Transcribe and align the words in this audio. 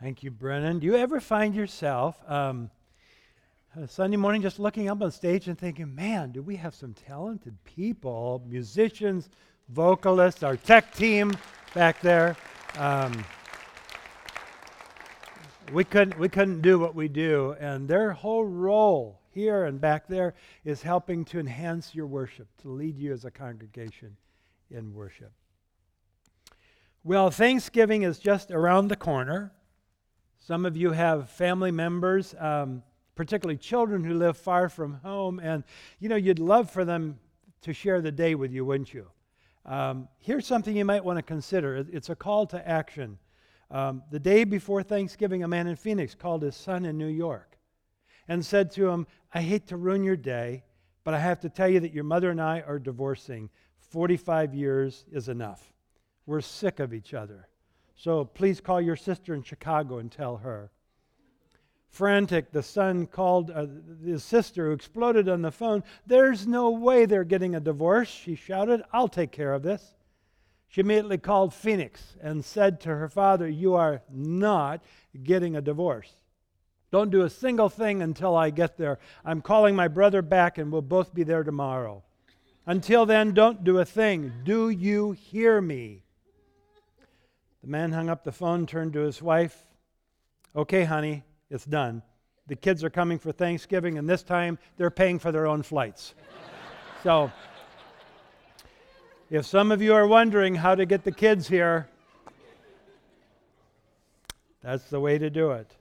Thank 0.00 0.22
you, 0.22 0.30
Brennan. 0.30 0.78
Do 0.78 0.86
you 0.86 0.96
ever 0.96 1.20
find 1.20 1.54
yourself 1.54 2.16
um, 2.26 2.70
a 3.76 3.86
Sunday 3.86 4.16
morning 4.16 4.40
just 4.40 4.58
looking 4.58 4.88
up 4.88 5.02
on 5.02 5.10
stage 5.10 5.46
and 5.46 5.58
thinking, 5.58 5.94
man, 5.94 6.32
do 6.32 6.40
we 6.40 6.56
have 6.56 6.74
some 6.74 6.94
talented 6.94 7.54
people, 7.64 8.42
musicians, 8.48 9.28
vocalists, 9.68 10.42
our 10.42 10.56
tech 10.56 10.94
team 10.94 11.36
back 11.74 12.00
there? 12.00 12.34
Um, 12.78 13.22
we 15.70 15.84
couldn't, 15.84 16.18
we 16.18 16.30
couldn't 16.30 16.62
do 16.62 16.78
what 16.78 16.94
we 16.94 17.06
do, 17.06 17.54
and 17.60 17.86
their 17.86 18.12
whole 18.12 18.46
role 18.46 19.20
here 19.32 19.66
and 19.66 19.82
back 19.82 20.08
there 20.08 20.32
is 20.64 20.80
helping 20.80 21.26
to 21.26 21.38
enhance 21.38 21.94
your 21.94 22.06
worship, 22.06 22.48
to 22.62 22.70
lead 22.70 22.96
you 22.96 23.12
as 23.12 23.26
a 23.26 23.30
congregation 23.30 24.16
in 24.70 24.94
worship. 24.94 25.32
Well, 27.04 27.30
Thanksgiving 27.30 28.02
is 28.02 28.18
just 28.18 28.50
around 28.50 28.88
the 28.88 28.96
corner. 28.96 29.52
Some 30.42 30.64
of 30.64 30.74
you 30.74 30.90
have 30.92 31.28
family 31.28 31.70
members, 31.70 32.34
um, 32.38 32.82
particularly 33.14 33.58
children 33.58 34.02
who 34.02 34.14
live 34.14 34.38
far 34.38 34.70
from 34.70 34.94
home, 34.94 35.38
and 35.38 35.64
you 35.98 36.08
know 36.08 36.16
you'd 36.16 36.38
love 36.38 36.70
for 36.70 36.84
them 36.84 37.18
to 37.60 37.74
share 37.74 38.00
the 38.00 38.10
day 38.10 38.34
with 38.34 38.50
you, 38.50 38.64
wouldn't 38.64 38.92
you? 38.92 39.06
Um, 39.66 40.08
here's 40.18 40.46
something 40.46 40.74
you 40.74 40.86
might 40.86 41.04
want 41.04 41.18
to 41.18 41.22
consider. 41.22 41.84
It's 41.92 42.08
a 42.08 42.16
call 42.16 42.46
to 42.46 42.68
action. 42.68 43.18
Um, 43.70 44.02
the 44.10 44.18
day 44.18 44.44
before 44.44 44.82
Thanksgiving, 44.82 45.44
a 45.44 45.48
man 45.48 45.66
in 45.66 45.76
Phoenix 45.76 46.14
called 46.14 46.42
his 46.42 46.56
son 46.56 46.86
in 46.86 46.96
New 46.96 47.06
York 47.06 47.58
and 48.26 48.44
said 48.44 48.70
to 48.72 48.88
him, 48.88 49.06
I 49.34 49.42
hate 49.42 49.66
to 49.68 49.76
ruin 49.76 50.02
your 50.02 50.16
day, 50.16 50.64
but 51.04 51.12
I 51.12 51.18
have 51.18 51.40
to 51.40 51.50
tell 51.50 51.68
you 51.68 51.80
that 51.80 51.92
your 51.92 52.04
mother 52.04 52.30
and 52.30 52.40
I 52.40 52.62
are 52.62 52.78
divorcing. 52.78 53.50
45 53.78 54.54
years 54.54 55.04
is 55.12 55.28
enough. 55.28 55.72
We're 56.24 56.40
sick 56.40 56.80
of 56.80 56.94
each 56.94 57.12
other. 57.12 57.48
So 58.02 58.24
please 58.24 58.62
call 58.62 58.80
your 58.80 58.96
sister 58.96 59.34
in 59.34 59.42
Chicago 59.42 59.98
and 59.98 60.10
tell 60.10 60.38
her. 60.38 60.70
Frantic, 61.90 62.50
the 62.50 62.62
son 62.62 63.06
called 63.06 63.50
uh, 63.50 63.66
his 64.02 64.24
sister, 64.24 64.68
who 64.68 64.72
exploded 64.72 65.28
on 65.28 65.42
the 65.42 65.50
phone. 65.50 65.84
There's 66.06 66.46
no 66.46 66.70
way 66.70 67.04
they're 67.04 67.24
getting 67.24 67.54
a 67.54 67.60
divorce, 67.60 68.08
she 68.08 68.36
shouted. 68.36 68.82
I'll 68.90 69.08
take 69.08 69.32
care 69.32 69.52
of 69.52 69.62
this. 69.62 69.96
She 70.68 70.80
immediately 70.80 71.18
called 71.18 71.52
Phoenix 71.52 72.16
and 72.22 72.42
said 72.42 72.80
to 72.80 72.88
her 72.88 73.08
father, 73.08 73.46
You 73.46 73.74
are 73.74 74.00
not 74.10 74.82
getting 75.22 75.54
a 75.56 75.60
divorce. 75.60 76.10
Don't 76.90 77.10
do 77.10 77.22
a 77.22 77.30
single 77.30 77.68
thing 77.68 78.00
until 78.00 78.34
I 78.34 78.48
get 78.48 78.78
there. 78.78 78.98
I'm 79.26 79.42
calling 79.42 79.76
my 79.76 79.88
brother 79.88 80.22
back 80.22 80.56
and 80.56 80.72
we'll 80.72 80.80
both 80.80 81.12
be 81.12 81.22
there 81.22 81.42
tomorrow. 81.42 82.02
Until 82.64 83.04
then, 83.04 83.34
don't 83.34 83.62
do 83.62 83.78
a 83.78 83.84
thing. 83.84 84.32
Do 84.44 84.70
you 84.70 85.12
hear 85.12 85.60
me? 85.60 86.04
The 87.62 87.68
man 87.68 87.92
hung 87.92 88.08
up 88.08 88.24
the 88.24 88.32
phone, 88.32 88.66
turned 88.66 88.94
to 88.94 89.00
his 89.00 89.20
wife. 89.20 89.66
Okay, 90.56 90.84
honey, 90.84 91.24
it's 91.50 91.64
done. 91.64 92.02
The 92.46 92.56
kids 92.56 92.82
are 92.82 92.90
coming 92.90 93.18
for 93.18 93.32
Thanksgiving, 93.32 93.98
and 93.98 94.08
this 94.08 94.22
time 94.22 94.58
they're 94.76 94.90
paying 94.90 95.18
for 95.18 95.30
their 95.30 95.46
own 95.46 95.62
flights. 95.62 96.14
so, 97.02 97.30
if 99.28 99.44
some 99.44 99.70
of 99.70 99.82
you 99.82 99.94
are 99.94 100.06
wondering 100.06 100.54
how 100.54 100.74
to 100.74 100.86
get 100.86 101.04
the 101.04 101.12
kids 101.12 101.46
here, 101.46 101.88
that's 104.62 104.84
the 104.90 105.00
way 105.00 105.18
to 105.18 105.28
do 105.28 105.52
it. 105.52 105.76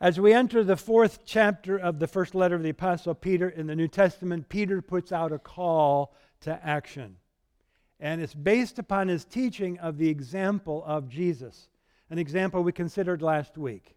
As 0.00 0.20
we 0.20 0.32
enter 0.32 0.62
the 0.62 0.76
fourth 0.76 1.24
chapter 1.24 1.76
of 1.76 1.98
the 1.98 2.06
first 2.06 2.36
letter 2.36 2.54
of 2.54 2.62
the 2.62 2.70
Apostle 2.70 3.14
Peter 3.14 3.48
in 3.48 3.66
the 3.66 3.74
New 3.74 3.88
Testament, 3.88 4.48
Peter 4.48 4.80
puts 4.80 5.10
out 5.10 5.32
a 5.32 5.38
call 5.38 6.14
to 6.42 6.64
action 6.64 7.16
and 8.00 8.20
it's 8.20 8.34
based 8.34 8.78
upon 8.78 9.08
his 9.08 9.24
teaching 9.24 9.78
of 9.78 9.98
the 9.98 10.08
example 10.08 10.82
of 10.86 11.08
Jesus, 11.08 11.68
an 12.10 12.18
example 12.18 12.62
we 12.62 12.72
considered 12.72 13.22
last 13.22 13.58
week. 13.58 13.96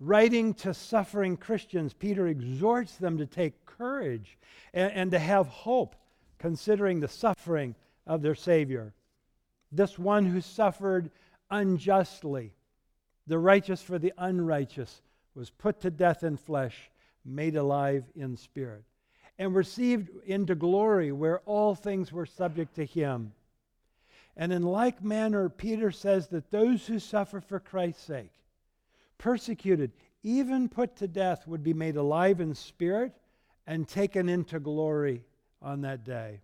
Writing 0.00 0.54
to 0.54 0.72
suffering 0.72 1.36
Christians, 1.36 1.92
Peter 1.92 2.28
exhorts 2.28 2.96
them 2.96 3.18
to 3.18 3.26
take 3.26 3.66
courage 3.66 4.38
and, 4.72 4.92
and 4.92 5.10
to 5.10 5.18
have 5.18 5.48
hope, 5.48 5.96
considering 6.38 7.00
the 7.00 7.08
suffering 7.08 7.74
of 8.06 8.22
their 8.22 8.36
Savior. 8.36 8.94
This 9.72 9.98
one 9.98 10.24
who 10.24 10.40
suffered 10.40 11.10
unjustly, 11.50 12.54
the 13.26 13.38
righteous 13.38 13.82
for 13.82 13.98
the 13.98 14.12
unrighteous, 14.16 15.02
was 15.34 15.50
put 15.50 15.80
to 15.80 15.90
death 15.90 16.22
in 16.22 16.36
flesh, 16.36 16.90
made 17.24 17.56
alive 17.56 18.04
in 18.14 18.36
spirit 18.36 18.84
and 19.38 19.54
received 19.54 20.10
into 20.26 20.54
glory 20.54 21.12
where 21.12 21.40
all 21.40 21.74
things 21.74 22.12
were 22.12 22.26
subject 22.26 22.74
to 22.74 22.84
him. 22.84 23.32
And 24.36 24.52
in 24.52 24.62
like 24.62 25.02
manner, 25.02 25.48
Peter 25.48 25.90
says 25.90 26.28
that 26.28 26.50
those 26.50 26.86
who 26.86 26.98
suffer 26.98 27.40
for 27.40 27.60
Christ's 27.60 28.04
sake, 28.04 28.32
persecuted, 29.16 29.92
even 30.22 30.68
put 30.68 30.96
to 30.96 31.08
death, 31.08 31.46
would 31.46 31.62
be 31.62 31.74
made 31.74 31.96
alive 31.96 32.40
in 32.40 32.54
spirit 32.54 33.12
and 33.66 33.88
taken 33.88 34.28
into 34.28 34.60
glory 34.60 35.24
on 35.60 35.80
that 35.82 36.04
day. 36.04 36.40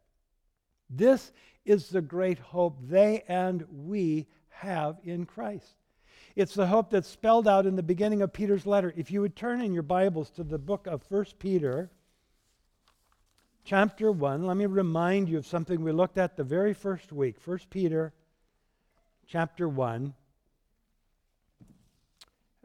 This 0.91 1.33
is 1.65 1.89
the 1.89 2.03
great 2.03 2.39
hope 2.39 2.77
they 2.83 3.23
and 3.29 3.65
we 3.71 4.27
have 4.49 4.99
in 5.05 5.25
Christ. 5.25 5.77
It's 6.37 6.55
the 6.55 6.67
hope 6.67 6.91
that's 6.91 7.09
spelled 7.09 7.47
out 7.47 7.67
in 7.67 7.77
the 7.77 7.83
beginning 7.83 8.23
of 8.23 8.33
Peter's 8.33 8.67
letter. 8.67 8.93
If 8.97 9.11
you 9.11 9.21
would 9.21 9.37
turn 9.37 9.61
in 9.61 9.73
your 9.73 9.85
Bibles 9.85 10.31
to 10.31 10.43
the 10.43 10.59
book 10.59 10.87
of 10.87 11.05
1 11.09 11.27
Peter, 11.39 11.91
chapter 13.65 14.13
1, 14.13 14.47
let 14.47 14.57
me 14.57 14.67
remind 14.67 15.29
you 15.29 15.39
of 15.39 15.47
something 15.47 15.83
we 15.83 15.93
looked 15.93 16.19
at 16.19 16.37
the 16.37 16.45
very 16.45 16.75
first 16.75 17.13
week. 17.13 17.37
1 17.45 17.61
Peter 17.71 18.13
chapter 19.27 19.69
1. 19.69 20.13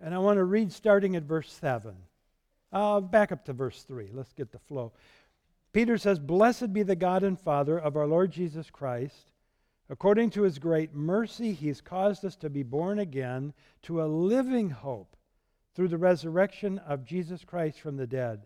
And 0.01 0.13
I 0.13 0.17
want 0.19 0.37
to 0.37 0.43
read 0.43 0.71
starting 0.71 1.15
at 1.15 1.23
verse 1.23 1.51
7. 1.51 1.95
Uh, 2.71 2.99
back 2.99 3.31
up 3.31 3.45
to 3.45 3.53
verse 3.53 3.83
3. 3.83 4.09
Let's 4.13 4.33
get 4.33 4.51
the 4.51 4.59
flow. 4.59 4.91
Peter 5.71 5.97
says, 5.97 6.19
Blessed 6.19 6.73
be 6.73 6.83
the 6.83 6.95
God 6.95 7.23
and 7.23 7.39
Father 7.39 7.77
of 7.77 7.95
our 7.95 8.07
Lord 8.07 8.31
Jesus 8.31 8.69
Christ. 8.69 9.27
According 9.89 10.29
to 10.31 10.43
his 10.43 10.59
great 10.59 10.93
mercy, 10.93 11.53
he's 11.53 11.81
caused 11.81 12.23
us 12.23 12.35
to 12.37 12.49
be 12.49 12.61
born 12.61 12.99
again 12.99 13.53
to 13.83 14.03
a 14.03 14.05
living 14.05 14.69
hope 14.69 15.15
through 15.73 15.87
the 15.87 15.97
resurrection 15.97 16.77
of 16.79 17.05
Jesus 17.05 17.43
Christ 17.43 17.79
from 17.79 17.97
the 17.97 18.07
dead 18.07 18.45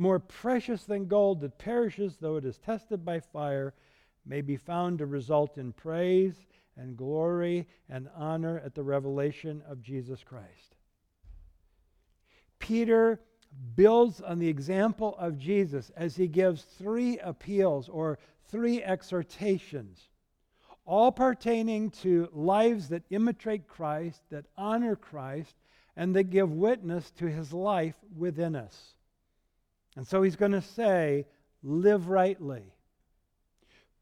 more 0.00 0.18
precious 0.18 0.84
than 0.84 1.06
gold 1.06 1.42
that 1.42 1.58
perishes 1.58 2.16
though 2.16 2.36
it 2.36 2.44
is 2.46 2.56
tested 2.56 3.04
by 3.04 3.20
fire, 3.20 3.74
may 4.24 4.40
be 4.40 4.56
found 4.56 4.98
to 4.98 5.04
result 5.04 5.58
in 5.58 5.72
praise 5.72 6.46
and 6.76 6.96
glory 6.96 7.68
and 7.88 8.08
honor 8.16 8.62
at 8.64 8.74
the 8.74 8.82
revelation 8.82 9.62
of 9.68 9.82
Jesus 9.82 10.24
Christ. 10.24 10.74
Peter 12.58 13.20
builds 13.76 14.22
on 14.22 14.38
the 14.38 14.48
example 14.48 15.16
of 15.18 15.36
Jesus 15.36 15.90
as 15.96 16.16
he 16.16 16.28
gives 16.28 16.62
three 16.62 17.18
appeals 17.18 17.86
or 17.88 18.18
three 18.48 18.82
exhortations, 18.82 20.08
all 20.86 21.12
pertaining 21.12 21.90
to 21.90 22.28
lives 22.32 22.88
that 22.88 23.02
imitate 23.10 23.68
Christ, 23.68 24.22
that 24.30 24.46
honor 24.56 24.96
Christ, 24.96 25.56
and 25.94 26.16
that 26.16 26.30
give 26.30 26.50
witness 26.50 27.10
to 27.12 27.26
his 27.26 27.52
life 27.52 27.96
within 28.16 28.56
us. 28.56 28.94
And 29.96 30.06
so 30.06 30.22
he's 30.22 30.36
going 30.36 30.52
to 30.52 30.62
say, 30.62 31.26
live 31.62 32.08
rightly, 32.08 32.74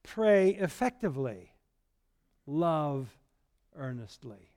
pray 0.03 0.51
effectively, 0.51 1.53
love 2.47 3.09
earnestly. 3.75 4.51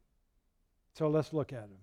So 0.94 1.10
let's 1.10 1.34
look 1.34 1.54
at 1.54 1.64
him. 1.64 1.78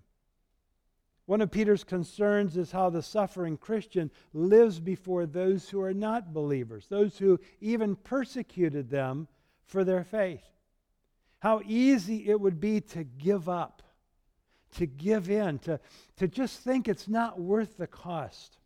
One 1.25 1.41
of 1.41 1.51
Peter's 1.51 1.83
concerns 1.83 2.57
is 2.57 2.71
how 2.71 2.89
the 2.89 3.03
suffering 3.03 3.57
Christian 3.57 4.09
lives 4.33 4.79
before 4.79 5.25
those 5.25 5.69
who 5.69 5.81
are 5.81 5.93
not 5.93 6.33
believers, 6.33 6.87
those 6.89 7.17
who 7.17 7.39
even 7.61 7.95
persecuted 7.95 8.89
them 8.89 9.27
for 9.65 9.83
their 9.83 10.03
faith. 10.03 10.43
How 11.39 11.61
easy 11.65 12.29
it 12.29 12.39
would 12.39 12.59
be 12.59 12.81
to 12.81 13.03
give 13.03 13.47
up, 13.47 13.83
to 14.75 14.85
give 14.85 15.29
in, 15.29 15.59
to, 15.59 15.79
to 16.17 16.27
just 16.27 16.59
think 16.59 16.87
it's 16.87 17.07
not 17.07 17.39
worth 17.39 17.77
the 17.77 17.87
cost. 17.87 18.58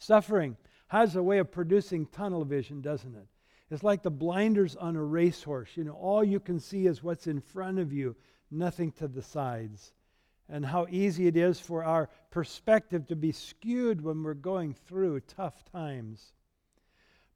Suffering 0.00 0.56
has 0.88 1.14
a 1.14 1.22
way 1.22 1.38
of 1.38 1.52
producing 1.52 2.06
tunnel 2.06 2.44
vision, 2.44 2.80
doesn't 2.80 3.14
it? 3.14 3.28
It's 3.70 3.84
like 3.84 4.02
the 4.02 4.10
blinders 4.10 4.74
on 4.74 4.96
a 4.96 5.04
racehorse. 5.04 5.76
You 5.76 5.84
know, 5.84 5.92
all 5.92 6.24
you 6.24 6.40
can 6.40 6.58
see 6.58 6.86
is 6.86 7.02
what's 7.02 7.26
in 7.26 7.40
front 7.40 7.78
of 7.78 7.92
you, 7.92 8.16
nothing 8.50 8.92
to 8.92 9.06
the 9.06 9.22
sides. 9.22 9.92
and 10.48 10.66
how 10.66 10.84
easy 10.90 11.28
it 11.28 11.36
is 11.36 11.60
for 11.60 11.84
our 11.84 12.08
perspective 12.30 13.06
to 13.06 13.14
be 13.14 13.30
skewed 13.30 14.00
when 14.00 14.20
we're 14.24 14.34
going 14.34 14.74
through 14.74 15.20
tough 15.20 15.64
times. 15.70 16.32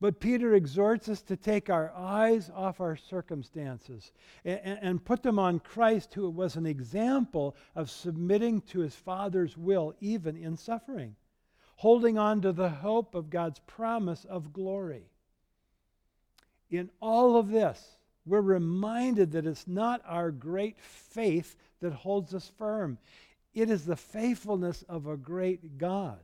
But 0.01 0.19
Peter 0.19 0.55
exhorts 0.55 1.09
us 1.09 1.23
to 1.23 1.37
take 1.37 1.71
our 1.71 1.93
eyes 1.93 2.51
off 2.53 2.81
our 2.81 2.97
circumstances 2.97 4.11
and, 4.45 4.79
and, 4.83 5.05
put 5.05 5.23
them 5.23 5.39
on 5.39 5.61
Christ, 5.61 6.15
who 6.15 6.29
was 6.29 6.57
an 6.57 6.67
example 6.67 7.55
of 7.77 7.89
submitting 7.89 8.63
to 8.63 8.81
his 8.81 8.97
Father's 8.97 9.57
will, 9.57 9.95
even 10.01 10.37
in 10.37 10.57
suffering, 10.57 11.15
holding 11.77 12.19
on 12.19 12.41
to 12.43 12.53
the 12.53 12.69
hope 12.69 13.15
of 13.15 13.31
God's 13.31 13.61
promise 13.61 14.25
of 14.25 14.53
glory. 14.53 15.11
In 16.71 16.91
all 17.01 17.37
of 17.37 17.49
this, 17.49 17.97
we're 18.27 18.41
reminded 18.41 19.33
that 19.33 19.47
it's 19.47 19.69
not 19.69 20.03
our 20.07 20.31
great 20.31 20.81
faith 20.81 21.57
that 21.81 21.93
holds 21.93 22.35
us 22.35 22.51
firm, 22.59 22.99
it 23.53 23.71
is 23.71 23.85
the 23.85 23.97
faithfulness 23.97 24.83
of 24.89 25.07
a 25.07 25.17
great 25.17 25.79
God 25.79 26.21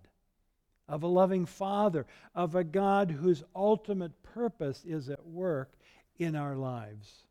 of 0.90 1.04
a 1.04 1.06
loving 1.06 1.46
Father, 1.46 2.04
of 2.34 2.56
a 2.56 2.64
God 2.64 3.12
whose 3.12 3.44
ultimate 3.54 4.22
purpose 4.22 4.82
is 4.84 5.08
at 5.08 5.24
work 5.24 5.72
in 6.18 6.34
our 6.34 6.56
lives. 6.56 7.22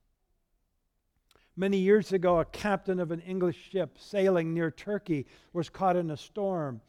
Many 1.58 1.78
years 1.78 2.14
ago, 2.14 2.40
a 2.40 2.46
captain 2.46 3.02
of 3.02 3.12
an 3.12 3.20
English 3.20 3.70
ship 3.70 3.98
sailing 4.00 4.54
near 4.54 4.72
Turkey 4.72 5.28
was 5.52 5.70
caught 5.70 5.98
in 5.98 6.10
a 6.10 6.16
storm. 6.16 6.80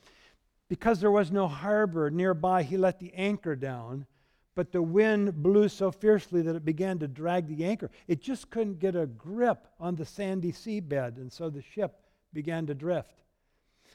Because 0.71 1.01
there 1.01 1.11
was 1.11 1.33
no 1.33 1.49
harbor 1.49 2.13
nearby, 2.13 2.63
he 2.63 2.77
let 2.77 3.01
the 3.01 3.13
anchor 3.15 3.57
down, 3.57 4.07
but 4.55 4.71
the 4.71 4.81
wind 4.81 5.43
blew 5.43 5.69
so 5.69 5.91
fiercely 5.91 6.43
that 6.43 6.55
it 6.55 6.65
began 6.65 7.01
to 7.01 7.09
drag 7.09 7.49
the 7.49 7.65
anchor. 7.65 7.91
It 8.07 8.23
just 8.23 8.51
couldn't 8.51 8.79
get 8.79 8.95
a 8.95 9.09
grip 9.09 9.67
on 9.81 9.97
the 9.97 10.05
sandy 10.05 10.53
seabed, 10.53 11.17
and 11.17 11.33
so 11.33 11.51
the 11.51 11.61
ship 11.61 12.05
began 12.33 12.67
to 12.67 12.75
drift. 12.75 13.25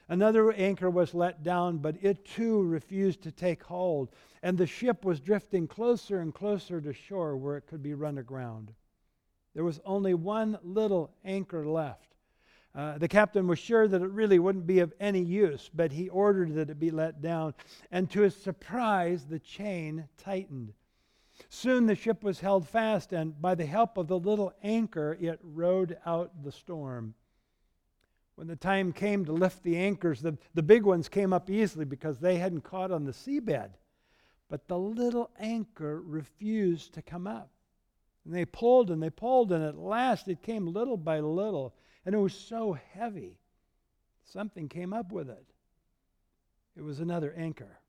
Another 0.10 0.52
anchor 0.52 0.90
was 0.90 1.14
let 1.14 1.44
down, 1.44 1.78
but 1.78 1.96
it 2.02 2.26
too 2.26 2.62
refused 2.64 3.22
to 3.22 3.32
take 3.32 3.64
hold, 3.64 4.10
and 4.44 4.58
the 4.58 4.68
ship 4.68 5.06
was 5.06 5.22
drifting 5.22 5.70
closer 5.70 6.20
and 6.20 6.34
closer 6.34 6.82
to 6.82 6.92
shore 6.92 7.38
where 7.38 7.56
it 7.56 7.68
could 7.68 7.82
be 7.82 7.94
run 7.94 8.18
aground. 8.18 8.74
There 9.54 9.64
was 9.64 9.80
only 9.86 10.14
one 10.14 10.60
little 10.62 11.16
anchor 11.24 11.66
left. 11.66 12.15
Uh, 12.76 12.98
the 12.98 13.08
captain 13.08 13.48
was 13.48 13.58
sure 13.58 13.88
that 13.88 14.02
it 14.02 14.10
really 14.10 14.38
wouldn't 14.38 14.68
be 14.68 14.80
of 14.80 14.94
any 15.00 15.22
use, 15.22 15.70
but 15.74 15.94
he 15.94 16.10
ordered 16.10 16.54
that 16.56 16.70
it 16.70 16.80
be 16.80 16.92
let 16.92 17.22
down, 17.22 17.54
and 17.90 18.10
to 18.12 18.22
his 18.22 18.36
surprise, 18.36 19.26
the 19.26 19.40
chain 19.40 20.10
tightened. 20.18 20.74
Soon 21.50 21.86
the 21.86 21.96
ship 21.96 22.22
was 22.22 22.42
held 22.42 22.68
fast, 22.68 23.14
and 23.14 23.42
by 23.42 23.56
the 23.56 23.66
help 23.66 23.98
of 23.98 24.08
the 24.08 24.20
little 24.20 24.54
anchor, 24.62 25.18
it 25.22 25.40
rode 25.42 25.98
out 26.06 26.44
the 26.44 26.52
storm. 26.52 27.14
When 28.36 28.48
the 28.48 28.58
time 28.58 28.92
came 28.92 29.24
to 29.26 29.32
lift 29.32 29.64
the 29.64 29.78
anchors, 29.78 30.22
the, 30.22 30.38
the 30.54 30.64
big 30.64 30.84
ones 30.84 31.08
came 31.08 31.32
up 31.32 31.50
easily 31.50 31.86
because 31.86 32.20
they 32.20 32.38
hadn't 32.38 32.66
caught 32.66 32.92
on 32.92 33.06
the 33.06 33.14
seabed. 33.14 33.70
But 34.50 34.68
the 34.68 34.78
little 34.78 35.32
anchor 35.40 36.02
refused 36.02 36.94
to 36.94 37.02
come 37.02 37.28
up. 37.28 37.50
And 38.26 38.34
they 38.34 38.44
pulled 38.44 38.92
and 38.92 39.02
they 39.02 39.10
pulled, 39.10 39.54
and 39.54 39.64
at 39.64 39.78
last 39.78 40.28
it 40.28 40.42
came 40.42 40.68
little 40.68 40.98
by 40.98 41.22
little. 41.22 41.74
And 42.06 42.14
it 42.14 42.20
was 42.20 42.34
so 42.34 42.78
heavy, 42.94 43.40
something 44.26 44.70
came 44.70 44.94
up 44.94 45.12
with 45.12 45.30
it. 45.30 45.46
It 46.78 46.84
was 46.84 47.00
another 47.00 47.34
anchor. 47.36 47.80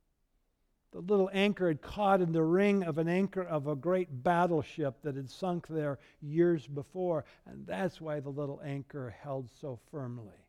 The 0.92 1.00
little 1.00 1.28
anchor 1.32 1.68
had 1.68 1.82
caught 1.82 2.22
in 2.22 2.32
the 2.32 2.42
ring 2.42 2.82
of 2.84 2.96
an 2.96 3.08
anchor 3.08 3.42
of 3.42 3.66
a 3.66 3.76
great 3.76 4.22
battleship 4.22 5.02
that 5.02 5.16
had 5.16 5.28
sunk 5.28 5.66
there 5.66 5.98
years 6.22 6.66
before, 6.66 7.26
and 7.44 7.66
that's 7.66 8.00
why 8.00 8.20
the 8.20 8.30
little 8.30 8.62
anchor 8.64 9.14
held 9.22 9.50
so 9.60 9.78
firmly. 9.90 10.46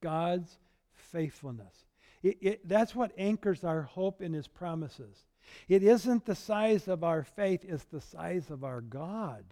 God's 0.00 0.58
faithfulness. 0.94 1.74
It, 2.22 2.38
it, 2.40 2.68
that's 2.68 2.94
what 2.94 3.12
anchors 3.18 3.64
our 3.64 3.82
hope 3.82 4.22
in 4.22 4.32
His 4.32 4.48
promises. 4.48 5.26
It 5.68 5.82
isn't 5.82 6.24
the 6.24 6.36
size 6.36 6.88
of 6.88 7.04
our 7.04 7.24
faith, 7.24 7.64
it's 7.64 7.84
the 7.84 8.00
size 8.00 8.48
of 8.48 8.64
our 8.64 8.80
God 8.80 9.44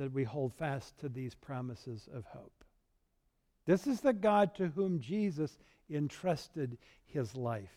that 0.00 0.12
we 0.12 0.24
hold 0.24 0.54
fast 0.54 0.98
to 0.98 1.10
these 1.10 1.34
promises 1.34 2.08
of 2.14 2.24
hope. 2.24 2.64
This 3.66 3.86
is 3.86 4.00
the 4.00 4.14
God 4.14 4.54
to 4.54 4.68
whom 4.68 4.98
Jesus 4.98 5.58
entrusted 5.90 6.78
his 7.04 7.36
life. 7.36 7.76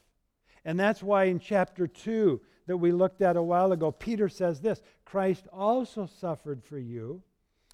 And 0.64 0.80
that's 0.80 1.04
why 1.04 1.26
in 1.26 1.40
chapter 1.40 1.86
2 1.86 2.40
that 2.68 2.78
we 2.78 2.94
looked 2.94 3.22
at 3.22 3.36
a 3.36 3.44
while 3.44 3.74
ago, 3.74 3.92
Peter 3.92 4.30
says 4.30 4.62
this 4.62 4.82
Christ 5.04 5.50
also 5.52 6.06
suffered 6.06 6.64
for 6.64 6.80
you, 6.80 7.22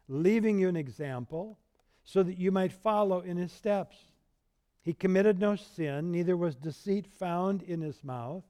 leaving 0.08 0.58
you 0.58 0.68
an 0.68 0.76
example, 0.76 1.60
so 2.04 2.24
that 2.24 2.40
you 2.40 2.52
might 2.52 2.74
follow 2.74 3.20
in 3.20 3.38
his 3.38 3.52
steps. 3.52 3.98
He 4.82 4.94
committed 4.94 5.40
no 5.40 5.58
sin, 5.58 6.12
neither 6.12 6.36
was 6.36 6.56
deceit 6.56 7.06
found 7.06 7.62
in 7.62 7.82
his 7.82 8.04
mouth. 8.04 8.46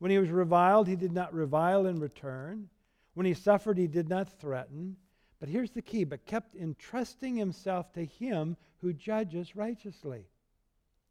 When 0.00 0.10
he 0.10 0.18
was 0.18 0.30
reviled, 0.30 0.88
he 0.88 0.96
did 0.96 1.12
not 1.12 1.32
revile 1.32 1.86
in 1.86 2.00
return. 2.00 2.68
When 3.14 3.26
he 3.26 3.34
suffered, 3.34 3.78
he 3.78 3.86
did 3.86 4.08
not 4.08 4.28
threaten. 4.40 4.96
But 5.40 5.48
here's 5.48 5.70
the 5.70 5.82
key 5.82 6.04
but 6.04 6.26
kept 6.26 6.54
entrusting 6.54 7.36
himself 7.36 7.92
to 7.94 8.04
him 8.04 8.56
who 8.78 8.92
judges 8.92 9.56
righteously. 9.56 10.26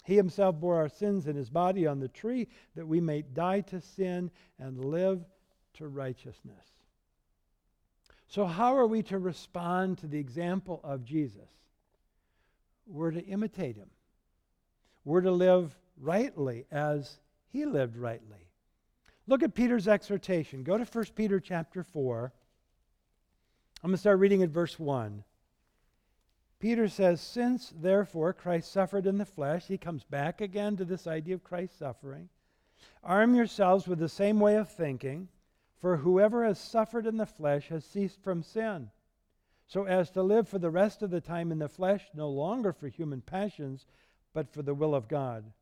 He 0.06 0.16
himself 0.16 0.60
bore 0.60 0.78
our 0.78 0.90
sins 0.90 1.28
in 1.28 1.36
his 1.36 1.50
body 1.50 1.86
on 1.86 2.00
the 2.00 2.08
tree 2.08 2.48
that 2.76 2.88
we 2.88 3.02
may 3.02 3.24
die 3.24 3.62
to 3.62 3.81
sin 3.81 4.31
and 4.58 4.86
live 4.86 5.26
to 5.74 5.88
righteousness. 5.88 6.66
So, 8.28 8.46
how 8.46 8.78
are 8.78 8.88
we 8.88 9.02
to 9.04 9.18
respond 9.18 9.98
to 10.00 10.08
the 10.08 10.20
example 10.20 10.80
of 10.84 11.04
Jesus? 11.04 11.50
We're 12.86 13.12
to 13.12 13.26
imitate 13.26 13.76
him. 13.76 13.90
We're 15.04 15.22
to 15.22 15.31
live 15.31 15.76
rightly 16.00 16.66
as 16.72 17.20
he 17.52 17.66
lived 17.66 17.98
rightly. 17.98 18.48
Look 19.28 19.44
at 19.44 19.54
Peter's 19.54 19.88
exhortation. 19.88 20.64
Go 20.64 20.78
to 20.78 20.86
1 20.86 21.06
Peter 21.16 21.40
chapter 21.40 21.84
4. 21.84 22.31
I'm 23.81 23.92
going 23.92 23.96
to 23.96 24.00
start 24.02 24.20
reading 24.20 24.44
at 24.44 24.50
verse 24.50 24.78
1. 24.78 25.24
Peter 26.60 26.90
says, 26.90 27.22
Since 27.22 27.74
therefore 27.80 28.34
Christ 28.34 28.72
suffered 28.72 29.08
in 29.08 29.18
the 29.18 29.26
flesh, 29.26 29.68
he 29.68 29.78
comes 29.78 30.04
back 30.04 30.42
again 30.42 30.76
to 30.76 30.84
this 30.84 31.08
idea 31.08 31.36
of 31.36 31.46
Christ 31.46 31.80
suffering. 31.80 32.28
Arm 33.04 33.36
yourselves 33.36 33.88
with 33.88 34.00
the 34.00 34.10
same 34.10 34.42
way 34.42 34.58
of 34.58 34.70
thinking, 34.70 35.30
for 35.78 35.96
whoever 35.96 36.44
has 36.44 36.60
suffered 36.60 37.06
in 37.06 37.16
the 37.16 37.26
flesh 37.26 37.70
has 37.70 37.86
ceased 37.86 38.22
from 38.22 38.44
sin, 38.44 38.90
so 39.66 39.86
as 39.86 40.12
to 40.12 40.24
live 40.24 40.50
for 40.50 40.60
the 40.60 40.70
rest 40.70 41.02
of 41.02 41.10
the 41.10 41.22
time 41.22 41.50
in 41.50 41.60
the 41.60 41.70
flesh, 41.70 42.10
no 42.14 42.30
longer 42.30 42.74
for 42.74 42.90
human 42.90 43.22
passions, 43.22 43.86
but 44.34 44.50
for 44.50 44.62
the 44.62 44.74
will 44.74 44.94
of 44.94 45.08
God. 45.08 45.54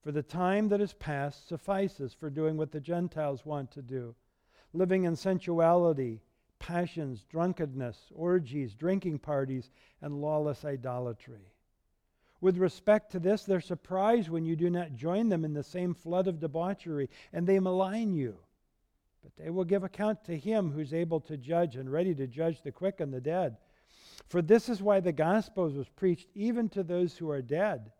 For 0.00 0.12
the 0.12 0.22
time 0.22 0.68
that 0.68 0.80
is 0.80 0.92
past 0.92 1.48
suffices 1.48 2.14
for 2.14 2.30
doing 2.30 2.56
what 2.56 2.70
the 2.70 2.80
Gentiles 2.80 3.44
want 3.44 3.72
to 3.72 3.82
do, 3.82 4.14
living 4.72 5.02
in 5.02 5.16
sensuality 5.16 6.20
passions, 6.62 7.24
drunkenness, 7.28 7.98
orgies, 8.14 8.72
drinking 8.74 9.18
parties, 9.18 9.68
and 10.00 10.20
lawless 10.20 10.64
idolatry. 10.64 11.50
With 12.40 12.56
respect 12.56 13.10
to 13.12 13.18
this, 13.18 13.42
they're 13.42 13.60
surprised 13.60 14.28
when 14.28 14.44
you 14.44 14.54
do 14.54 14.70
not 14.70 14.94
join 14.94 15.28
them 15.28 15.44
in 15.44 15.54
the 15.54 15.64
same 15.64 15.92
flood 15.92 16.28
of 16.28 16.38
debauchery, 16.38 17.10
and 17.32 17.46
they 17.46 17.58
malign 17.58 18.14
you. 18.14 18.36
But 19.24 19.36
they 19.36 19.50
will 19.50 19.64
give 19.64 19.82
account 19.82 20.24
to 20.24 20.38
him 20.38 20.70
who's 20.70 20.94
able 20.94 21.20
to 21.22 21.36
judge 21.36 21.74
and 21.74 21.90
ready 21.90 22.14
to 22.14 22.28
judge 22.28 22.62
the 22.62 22.70
quick 22.70 23.00
and 23.00 23.12
the 23.12 23.20
dead. 23.20 23.56
For 24.28 24.40
this 24.40 24.68
is 24.68 24.80
why 24.80 25.00
the 25.00 25.12
gospel 25.12 25.68
was 25.68 25.88
preached 25.88 26.28
even 26.34 26.68
to 26.70 26.84
those 26.84 27.16
who 27.16 27.28
are 27.28 27.42
dead, 27.42 27.90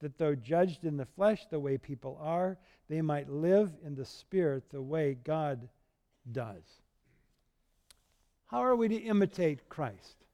that 0.00 0.16
though 0.16 0.34
judged 0.34 0.84
in 0.84 0.96
the 0.96 1.06
flesh 1.06 1.46
the 1.50 1.60
way 1.60 1.76
people 1.76 2.18
are, 2.22 2.56
they 2.88 3.02
might 3.02 3.28
live 3.28 3.70
in 3.84 3.94
the 3.94 4.06
spirit 4.06 4.70
the 4.70 4.80
way 4.80 5.14
God 5.14 5.68
does. 6.32 6.64
How 8.48 8.64
are 8.64 8.76
we 8.76 8.88
to 8.88 8.96
imitate 8.96 9.68
Christ? 9.68 10.24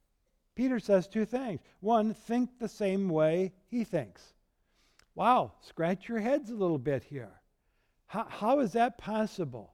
Peter 0.55 0.79
says 0.79 1.07
two 1.07 1.25
things. 1.25 1.59
One, 1.81 2.13
think 2.13 2.57
the 2.57 2.67
same 2.67 3.09
way 3.09 3.53
he 3.67 3.83
thinks. 3.83 4.33
Wow, 5.15 5.53
scratch 5.61 6.07
your 6.09 6.19
heads 6.19 6.49
a 6.49 6.55
little 6.55 6.77
bit 6.79 7.03
here. 7.03 7.41
How, 8.07 8.25
how 8.29 8.59
is 8.59 8.73
that 8.73 8.97
possible? 8.97 9.73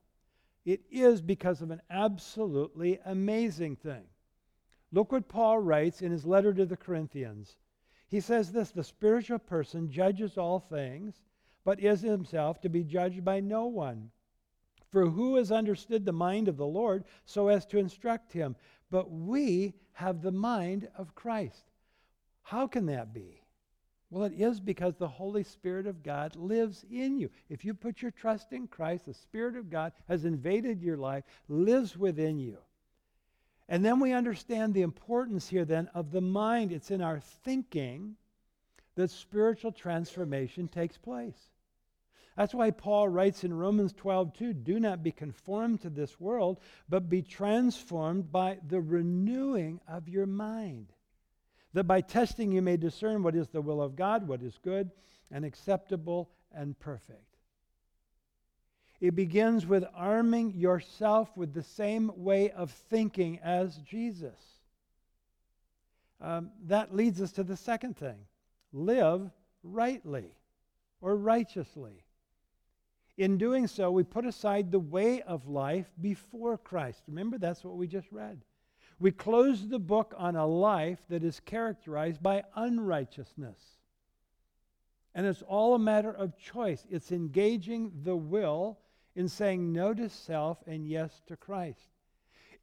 It 0.66 0.82
is 0.92 1.22
because 1.22 1.62
of 1.62 1.72
an 1.72 1.82
absolutely 1.90 3.00
amazing 3.06 3.76
thing. 3.76 4.04
Look 4.92 5.12
what 5.12 5.28
Paul 5.28 5.60
writes 5.60 6.02
in 6.02 6.12
his 6.12 6.26
letter 6.26 6.54
to 6.54 6.66
the 6.66 6.78
Corinthians. 6.78 7.58
He 8.08 8.20
says 8.20 8.52
this 8.52 8.72
The 8.72 8.84
spiritual 8.84 9.40
person 9.40 9.90
judges 9.92 10.38
all 10.38 10.60
things, 10.60 11.22
but 11.64 11.80
is 11.80 12.02
himself 12.02 12.60
to 12.62 12.70
be 12.70 12.84
judged 12.84 13.24
by 13.24 13.40
no 13.40 13.68
one. 13.68 14.12
For 14.92 15.10
who 15.10 15.38
has 15.38 15.52
understood 15.52 16.06
the 16.06 16.12
mind 16.12 16.48
of 16.48 16.58
the 16.58 16.66
Lord 16.68 17.06
so 17.26 17.48
as 17.48 17.66
to 17.68 17.78
instruct 17.78 18.34
him? 18.34 18.56
But 18.90 19.10
we 19.10 19.74
have 19.94 20.22
the 20.22 20.32
mind 20.32 20.90
of 20.98 21.16
Christ. 21.16 21.64
How 22.44 22.68
can 22.68 22.86
that 22.88 23.14
be? 23.14 23.42
Well, 24.10 24.26
it 24.26 24.34
is 24.34 24.60
because 24.60 24.98
the 24.98 25.08
Holy 25.08 25.44
Spirit 25.44 25.88
of 25.88 26.04
God 26.04 26.36
lives 26.36 26.84
in 26.92 27.18
you. 27.18 27.30
If 27.48 27.64
you 27.64 27.74
put 27.74 28.02
your 28.02 28.12
trust 28.12 28.52
in 28.52 28.68
Christ, 28.68 29.06
the 29.06 29.14
Spirit 29.14 29.56
of 29.56 29.70
God 29.70 29.94
has 30.10 30.26
invaded 30.26 30.82
your 30.82 30.98
life, 30.98 31.24
lives 31.48 31.98
within 31.98 32.38
you. 32.38 32.58
And 33.70 33.86
then 33.86 34.02
we 34.02 34.12
understand 34.12 34.74
the 34.74 34.82
importance 34.82 35.48
here 35.48 35.64
then 35.64 35.88
of 35.94 36.12
the 36.12 36.20
mind. 36.20 36.74
It's 36.74 36.92
in 36.92 37.02
our 37.02 37.22
thinking 37.22 38.18
that 38.96 39.10
spiritual 39.10 39.72
transformation 39.72 40.68
takes 40.68 40.98
place. 40.98 41.48
That's 42.38 42.54
why 42.54 42.72
Paul 42.72 43.10
writes 43.10 43.44
in 43.44 43.54
Romans 43.54 43.94
12, 43.94 44.34
2, 44.34 44.54
do 44.54 44.80
not 44.80 45.04
be 45.04 45.12
conformed 45.12 45.82
to 45.82 45.90
this 45.90 46.20
world, 46.20 46.60
but 46.88 47.10
be 47.10 47.22
transformed 47.22 48.32
by 48.32 48.60
the 48.68 48.80
renewing 48.80 49.82
of 49.88 50.08
your 50.08 50.26
mind. 50.26 50.88
That 51.74 51.84
by 51.86 52.02
testing 52.02 52.52
you 52.52 52.62
may 52.62 52.78
discern 52.78 53.24
what 53.24 53.36
is 53.36 53.50
the 53.50 53.62
will 53.62 53.82
of 53.82 53.96
God, 53.96 54.28
what 54.28 54.42
is 54.42 54.58
good 54.64 54.92
and 55.30 55.44
acceptable 55.44 56.30
and 56.54 56.78
perfect. 56.80 57.32
It 59.02 59.16
begins 59.16 59.66
with 59.66 59.84
arming 59.96 60.54
yourself 60.54 61.36
with 61.36 61.54
the 61.54 61.64
same 61.64 62.12
way 62.16 62.52
of 62.52 62.72
thinking 62.72 63.40
as 63.44 63.78
Jesus. 63.78 64.40
Um, 66.22 66.52
that 66.66 66.96
leads 66.96 67.20
us 67.20 67.32
to 67.34 67.44
the 67.44 67.58
second 67.58 67.98
thing 67.98 68.20
live 68.72 69.32
rightly 69.64 70.36
or 71.02 71.16
righteously. 71.16 72.04
In 73.22 73.38
doing 73.38 73.68
so, 73.68 73.92
we 73.92 74.01
put 74.04 74.25
aside 74.25 74.72
the 74.72 74.80
way 74.80 75.22
of 75.22 75.48
life 75.48 75.86
before 76.01 76.58
Christ. 76.58 77.04
Remember, 77.08 77.38
that's 77.38 77.63
what 77.63 77.78
we 77.78 77.86
just 77.86 78.12
read. 78.12 78.42
We 79.00 79.12
close 79.12 79.68
the 79.68 79.78
book 79.78 80.16
on 80.18 80.36
a 80.36 80.48
life 80.48 80.98
that 81.08 81.24
is 81.24 81.40
characterized 81.40 82.24
by 82.24 82.44
unrighteousness. 82.56 83.60
And 85.13 85.28
it's 85.28 85.44
all 85.44 85.75
a 85.75 85.80
matter 85.80 86.12
of 86.12 86.36
choice. 86.36 86.88
It's 86.90 87.12
engaging 87.12 87.92
the 88.01 88.16
will 88.16 88.80
in 89.16 89.28
saying 89.28 89.72
no 89.72 89.94
to 89.94 90.10
self 90.10 90.58
and 90.66 90.88
yes 90.88 91.22
to 91.28 91.38
Christ. 91.38 91.92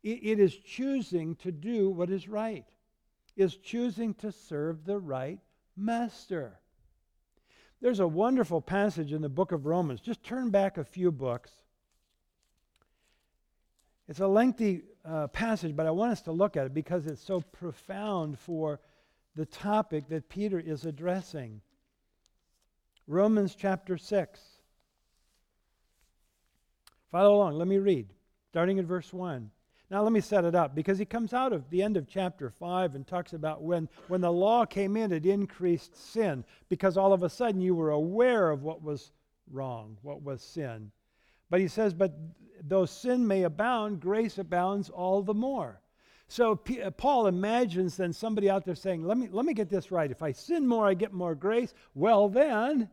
it, 0.03 0.19
it 0.25 0.41
is 0.41 0.57
choosing 0.57 1.37
to 1.37 1.53
do 1.53 1.88
what 1.88 2.11
is 2.11 2.29
right, 2.29 2.67
is 3.37 3.57
choosing 3.59 4.12
to 4.15 4.33
serve 4.33 4.85
the 4.85 4.99
right 4.99 5.38
master. 5.77 6.59
There's 7.81 8.01
a 8.01 8.09
wonderful 8.09 8.61
passage 8.61 9.13
in 9.13 9.23
the 9.23 9.29
book 9.29 9.53
of 9.53 9.67
Romans. 9.67 10.01
Just 10.01 10.23
turn 10.23 10.51
back 10.51 10.79
a 10.79 10.85
few 10.85 11.13
books. 11.13 11.53
It's 14.09 14.21
a 14.21 14.27
lengthy 14.27 14.83
uh, 15.05 15.29
passage, 15.29 15.77
but 15.77 15.87
I 15.87 15.91
want 15.91 16.13
us 16.13 16.23
to 16.23 16.33
look 16.33 16.57
at 16.57 16.67
it 16.67 16.75
because 16.75 17.07
it's 17.07 17.23
so 17.23 17.41
profound 17.41 18.39
for 18.39 18.81
the 19.37 19.47
topic 19.47 20.09
that 20.09 20.29
Peter 20.29 20.59
is 20.59 20.87
addressing. 20.87 21.61
Romans 23.07 23.55
chapter 23.55 23.97
6. 23.97 24.41
Follow 27.13 27.37
along. 27.37 27.55
Let 27.55 27.69
me 27.69 27.79
read, 27.79 28.13
starting 28.51 28.79
in 28.79 28.87
verse 28.87 29.13
1. 29.13 29.51
Now, 29.90 30.02
let 30.02 30.12
me 30.12 30.21
set 30.21 30.45
it 30.45 30.54
up 30.54 30.75
because 30.75 30.99
he 30.99 31.07
comes 31.07 31.33
out 31.33 31.52
of 31.52 31.68
the 31.71 31.83
end 31.83 31.97
of 31.97 32.07
chapter 32.07 32.50
5 32.50 32.95
and 32.95 33.07
talks 33.07 33.33
about 33.33 33.62
when, 33.62 33.88
when 34.09 34.21
the 34.21 34.30
law 34.30 34.66
came 34.66 34.97
in, 34.97 35.12
it 35.12 35.25
increased 35.25 35.97
sin 35.97 36.45
because 36.68 36.99
all 36.99 37.14
of 37.14 37.23
a 37.23 37.30
sudden 37.30 37.62
you 37.62 37.75
were 37.75 37.90
aware 37.90 38.50
of 38.50 38.62
what 38.62 38.83
was 38.83 39.12
wrong, 39.50 39.97
what 40.02 40.23
was 40.23 40.42
sin. 40.42 40.90
But 41.49 41.61
he 41.61 41.68
says, 41.68 41.95
But 41.95 42.14
though 42.62 42.85
sin 42.85 43.26
may 43.26 43.45
abound, 43.45 44.00
grace 44.00 44.37
abounds 44.37 44.90
all 44.90 45.23
the 45.23 45.35
more. 45.35 45.80
So 46.28 46.57
P- 46.57 46.83
uh, 46.83 46.90
Paul 46.90 47.26
imagines 47.26 47.97
then 47.97 48.12
somebody 48.12 48.50
out 48.50 48.66
there 48.66 48.75
saying, 48.75 49.02
let 49.02 49.16
me, 49.16 49.28
let 49.33 49.47
me 49.47 49.54
get 49.54 49.71
this 49.71 49.90
right. 49.90 50.11
If 50.11 50.23
I 50.23 50.33
sin 50.33 50.66
more, 50.66 50.87
I 50.87 50.92
get 50.92 51.14
more 51.14 51.35
grace. 51.35 51.73
Well, 51.95 52.28
then 52.28 52.90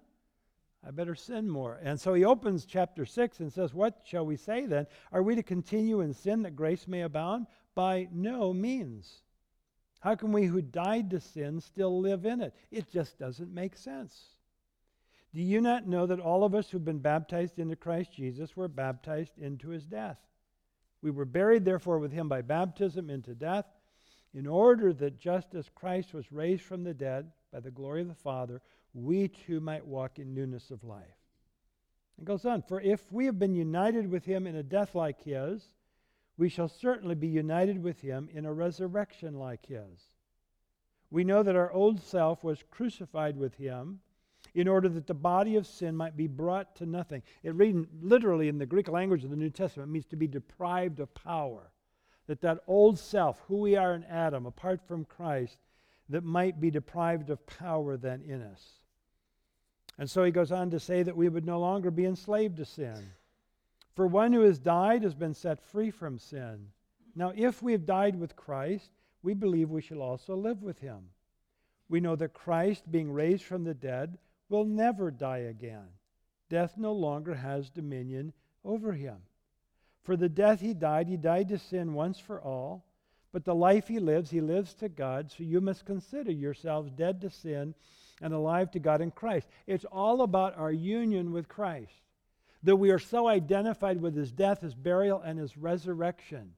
I 0.87 0.91
better 0.91 1.15
sin 1.15 1.49
more. 1.49 1.79
And 1.81 1.99
so 1.99 2.13
he 2.13 2.23
opens 2.23 2.65
chapter 2.65 3.05
6 3.05 3.39
and 3.39 3.51
says, 3.51 3.73
What 3.73 4.01
shall 4.03 4.25
we 4.25 4.37
say 4.37 4.67
then? 4.67 4.85
Are 5.11 5.23
we 5.23 5.35
to 5.35 5.43
continue 5.43 6.01
in 6.01 6.13
sin 6.13 6.43
that 6.43 6.55
grace 6.55 6.87
may 6.87 7.01
abound? 7.01 7.47
By 7.73 8.07
no 8.11 8.53
means. 8.53 9.23
How 9.99 10.15
can 10.15 10.31
we 10.31 10.45
who 10.45 10.61
died 10.61 11.09
to 11.09 11.19
sin 11.19 11.59
still 11.59 11.99
live 11.99 12.25
in 12.25 12.39
it? 12.39 12.53
It 12.69 12.91
just 12.91 13.17
doesn't 13.17 13.51
make 13.51 13.75
sense. 13.75 14.35
Do 15.33 15.41
you 15.41 15.59
not 15.59 15.87
know 15.87 16.05
that 16.05 16.19
all 16.19 16.43
of 16.43 16.53
us 16.53 16.69
who've 16.69 16.85
been 16.85 16.99
baptized 16.99 17.57
into 17.57 17.75
Christ 17.75 18.13
Jesus 18.13 18.55
were 18.55 18.67
baptized 18.67 19.39
into 19.39 19.69
his 19.69 19.85
death? 19.85 20.19
We 21.01 21.09
were 21.09 21.25
buried, 21.25 21.65
therefore, 21.65 21.97
with 21.97 22.11
him 22.11 22.29
by 22.29 22.41
baptism 22.43 23.09
into 23.09 23.33
death, 23.33 23.65
in 24.33 24.45
order 24.45 24.93
that 24.93 25.17
just 25.17 25.55
as 25.55 25.69
Christ 25.73 26.13
was 26.13 26.31
raised 26.31 26.63
from 26.63 26.83
the 26.83 26.93
dead 26.93 27.31
by 27.51 27.59
the 27.59 27.71
glory 27.71 28.01
of 28.01 28.07
the 28.07 28.13
Father, 28.13 28.61
we 28.95 29.27
too 29.27 29.59
might 29.59 29.85
walk 29.85 30.17
in 30.19 30.33
newness 30.33 30.71
of 30.71 30.83
life. 30.83 31.03
It 32.17 32.23
goes 32.23 32.45
on, 32.45 32.61
for 32.61 32.79
if 32.79 33.11
we 33.11 33.25
have 33.25 33.37
been 33.37 33.53
united 33.53 34.09
with 34.09 34.23
him 34.23 34.47
in 34.47 34.55
a 34.55 34.63
death 34.63 34.95
like 34.95 35.21
his, 35.21 35.73
we 36.37 36.47
shall 36.49 36.69
certainly 36.69 37.15
be 37.15 37.27
united 37.27 37.83
with 37.83 38.01
him 38.01 38.29
in 38.33 38.45
a 38.45 38.53
resurrection 38.53 39.37
like 39.37 39.65
his. 39.65 40.09
We 41.11 41.23
know 41.23 41.43
that 41.43 41.55
our 41.55 41.71
old 41.71 42.01
self 42.01 42.43
was 42.43 42.63
crucified 42.71 43.37
with 43.37 43.55
him 43.55 43.99
in 44.53 44.67
order 44.67 44.87
that 44.87 45.07
the 45.07 45.13
body 45.13 45.57
of 45.57 45.67
sin 45.67 45.95
might 45.95 46.15
be 46.15 46.27
brought 46.27 46.75
to 46.77 46.85
nothing. 46.85 47.21
It 47.43 47.53
read 47.53 47.85
literally 48.01 48.47
in 48.47 48.57
the 48.57 48.65
Greek 48.65 48.87
language 48.87 49.23
of 49.23 49.29
the 49.29 49.35
New 49.35 49.49
Testament 49.49 49.91
means 49.91 50.05
to 50.05 50.15
be 50.15 50.27
deprived 50.27 50.99
of 50.99 51.13
power. 51.13 51.71
That 52.27 52.41
that 52.41 52.59
old 52.65 52.97
self, 52.97 53.41
who 53.47 53.57
we 53.57 53.75
are 53.75 53.93
in 53.93 54.03
Adam, 54.05 54.45
apart 54.45 54.81
from 54.87 55.05
Christ, 55.05 55.57
that 56.09 56.23
might 56.23 56.61
be 56.61 56.71
deprived 56.71 57.29
of 57.29 57.45
power 57.45 57.97
then 57.97 58.21
in 58.21 58.41
us. 58.41 58.79
And 59.97 60.09
so 60.09 60.23
he 60.23 60.31
goes 60.31 60.51
on 60.51 60.71
to 60.71 60.79
say 60.79 61.03
that 61.03 61.15
we 61.15 61.29
would 61.29 61.45
no 61.45 61.59
longer 61.59 61.89
be 61.89 62.05
enslaved 62.05 62.57
to 62.57 62.65
sin. 62.65 63.11
For 63.93 64.07
one 64.07 64.33
who 64.33 64.41
has 64.41 64.59
died 64.59 65.03
has 65.03 65.15
been 65.15 65.33
set 65.33 65.61
free 65.61 65.89
from 65.89 66.19
sin. 66.19 66.67
Now, 67.15 67.31
if 67.33 67.63
we 67.63 67.71
have 67.71 67.85
died 67.85 68.19
with 68.19 68.35
Christ, 68.35 68.91
we 69.23 69.33
believe 69.33 69.69
we 69.69 69.81
shall 69.81 70.01
also 70.01 70.35
live 70.35 70.61
with 70.61 70.79
him. 70.79 71.09
We 71.87 72.01
know 72.01 72.15
that 72.17 72.33
Christ, 72.33 72.91
being 72.91 73.11
raised 73.11 73.43
from 73.43 73.63
the 73.63 73.73
dead, 73.73 74.17
will 74.49 74.65
never 74.65 75.11
die 75.11 75.39
again. 75.49 75.87
Death 76.49 76.77
no 76.77 76.91
longer 76.91 77.33
has 77.33 77.69
dominion 77.69 78.33
over 78.65 78.91
him. 78.91 79.17
For 80.03 80.17
the 80.17 80.29
death 80.29 80.59
he 80.59 80.73
died, 80.73 81.07
he 81.07 81.17
died 81.17 81.49
to 81.49 81.57
sin 81.57 81.93
once 81.93 82.19
for 82.19 82.41
all. 82.41 82.85
But 83.31 83.45
the 83.45 83.55
life 83.55 83.87
he 83.87 83.99
lives, 83.99 84.29
he 84.29 84.41
lives 84.41 84.73
to 84.75 84.89
God. 84.89 85.31
So 85.31 85.43
you 85.43 85.61
must 85.61 85.85
consider 85.85 86.31
yourselves 86.31 86.91
dead 86.91 87.21
to 87.21 87.29
sin 87.29 87.73
and 88.21 88.33
alive 88.33 88.71
to 88.71 88.79
God 88.79 89.01
in 89.01 89.11
Christ. 89.11 89.47
It's 89.67 89.85
all 89.85 90.21
about 90.21 90.57
our 90.57 90.71
union 90.71 91.31
with 91.31 91.47
Christ. 91.47 91.91
That 92.63 92.77
we 92.77 92.89
are 92.91 92.99
so 92.99 93.27
identified 93.27 94.01
with 94.01 94.15
his 94.15 94.31
death, 94.31 94.61
his 94.61 94.73
burial, 94.73 95.21
and 95.21 95.37
his 95.37 95.57
resurrection. 95.57 96.53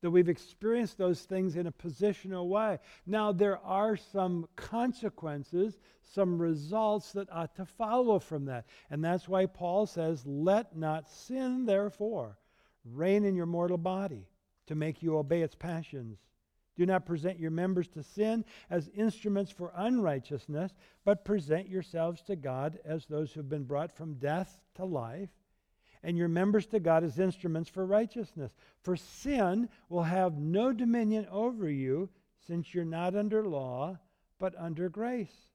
That 0.00 0.10
we've 0.10 0.28
experienced 0.28 0.98
those 0.98 1.22
things 1.22 1.56
in 1.56 1.66
a 1.66 1.72
positional 1.72 2.48
way. 2.48 2.78
Now, 3.06 3.32
there 3.32 3.58
are 3.58 3.96
some 3.96 4.48
consequences, 4.56 5.78
some 6.02 6.40
results 6.40 7.12
that 7.12 7.32
ought 7.32 7.54
to 7.56 7.64
follow 7.64 8.18
from 8.18 8.46
that. 8.46 8.66
And 8.90 9.04
that's 9.04 9.28
why 9.28 9.46
Paul 9.46 9.86
says, 9.86 10.26
Let 10.26 10.76
not 10.76 11.08
sin, 11.08 11.64
therefore, 11.66 12.38
reign 12.84 13.24
in 13.24 13.36
your 13.36 13.46
mortal 13.46 13.78
body 13.78 14.28
to 14.66 14.74
make 14.74 15.02
you 15.02 15.16
obey 15.16 15.42
its 15.42 15.54
passions. 15.54 16.18
Do 16.76 16.86
not 16.86 17.06
present 17.06 17.38
your 17.38 17.50
members 17.50 17.88
to 17.88 18.02
sin 18.02 18.44
as 18.68 18.90
instruments 18.96 19.52
for 19.52 19.72
unrighteousness, 19.76 20.72
but 21.04 21.24
present 21.24 21.68
yourselves 21.68 22.22
to 22.22 22.36
God 22.36 22.78
as 22.84 23.06
those 23.06 23.32
who 23.32 23.40
have 23.40 23.48
been 23.48 23.64
brought 23.64 23.92
from 23.92 24.14
death 24.14 24.60
to 24.74 24.84
life, 24.84 25.30
and 26.02 26.18
your 26.18 26.28
members 26.28 26.66
to 26.66 26.80
God 26.80 27.04
as 27.04 27.18
instruments 27.18 27.70
for 27.70 27.86
righteousness. 27.86 28.52
For 28.82 28.96
sin 28.96 29.68
will 29.88 30.02
have 30.02 30.38
no 30.38 30.72
dominion 30.72 31.26
over 31.30 31.70
you, 31.70 32.10
since 32.46 32.74
you're 32.74 32.84
not 32.84 33.14
under 33.14 33.46
law, 33.46 33.98
but 34.38 34.54
under 34.58 34.88
grace. 34.88 35.48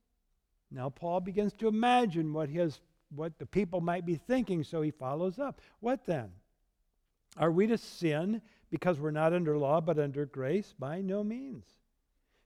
Now, 0.71 0.89
Paul 0.89 1.19
begins 1.19 1.53
to 1.55 1.67
imagine 1.67 2.33
what, 2.33 2.49
his, 2.49 2.79
what 3.13 3.37
the 3.37 3.45
people 3.45 3.81
might 3.81 4.05
be 4.05 4.15
thinking, 4.15 4.63
so 4.63 4.81
he 4.81 4.91
follows 4.91 5.37
up. 5.37 5.61
What 5.81 6.05
then? 6.05 6.31
Are 7.37 7.51
we 7.51 7.67
to 7.67 7.77
sin 7.77 8.41
because 8.69 8.99
we're 8.99 9.11
not 9.11 9.33
under 9.33 9.57
law 9.57 9.81
but 9.81 9.99
under 9.99 10.25
grace? 10.25 10.73
By 10.77 11.01
no 11.01 11.23
means. 11.23 11.65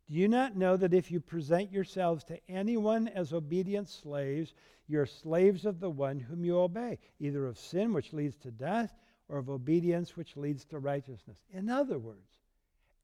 Do 0.10 0.15
you 0.15 0.27
not 0.27 0.56
know 0.56 0.75
that 0.77 0.94
if 0.94 1.12
you 1.12 1.20
present 1.20 1.72
yourselves 1.72 2.24
to 2.25 2.39
anyone 2.50 3.08
as 3.08 3.34
obedient 3.34 3.89
slaves, 3.89 4.53
you're 4.88 5.06
slaves 5.06 5.65
of 5.65 5.80
the 5.80 5.89
one 5.89 6.20
whom 6.20 6.44
you 6.44 6.60
obey, 6.60 7.00
either 7.20 7.46
of 7.46 7.58
sin, 7.58 7.94
which 7.94 8.13
leads 8.13 8.38
to 8.38 8.51
death, 8.51 8.94
or 9.30 9.38
of 9.38 9.50
obedience, 9.50 10.18
which 10.18 10.36
leads 10.36 10.65
to 10.65 10.80
righteousness? 10.80 11.38
In 11.51 11.70
other 11.70 11.98
words, 11.98 12.39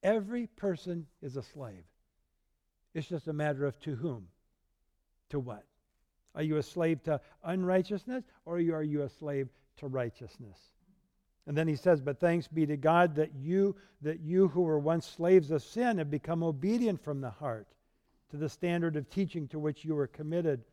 every 0.03 0.47
person 0.47 1.07
is 1.21 1.37
a 1.37 1.43
slave. 1.43 1.85
It's 2.93 3.07
just 3.07 3.27
a 3.27 3.33
matter 3.33 3.65
of 3.65 3.79
to 3.81 3.95
whom? 3.95 4.27
To 5.29 5.39
what? 5.39 5.63
Are 6.35 6.43
you 6.43 6.57
a 6.57 6.63
slave 6.63 7.01
to 7.03 7.21
unrighteousness, 7.43 8.23
or 8.45 8.55
are 8.55 8.83
you 8.83 9.03
a 9.03 9.09
slave 9.09 9.49
to 9.77 9.87
righteousness? 9.87 10.57
And 11.49 11.57
then 11.57 11.67
he 11.67 11.75
says, 11.75 11.99
But 11.99 12.19
thanks 12.19 12.47
be 12.47 12.67
to 12.67 12.77
God 12.77 13.15
that 13.15 13.33
you, 13.33 13.75
that 14.03 14.19
you 14.19 14.49
who 14.49 14.61
were 14.61 14.77
once 14.77 15.07
slaves 15.07 15.49
of 15.49 15.63
sin 15.63 15.97
have 15.97 16.11
become 16.11 16.43
obedient 16.43 17.03
from 17.03 17.21
the 17.21 17.31
heart 17.31 17.67
to 18.29 18.37
the 18.37 18.47
standard 18.47 18.95
of 18.95 19.09
teaching 19.09 19.47
to 19.47 19.57
which 19.57 19.83
you 19.83 19.95
were 19.95 20.05
committed, 20.05 20.63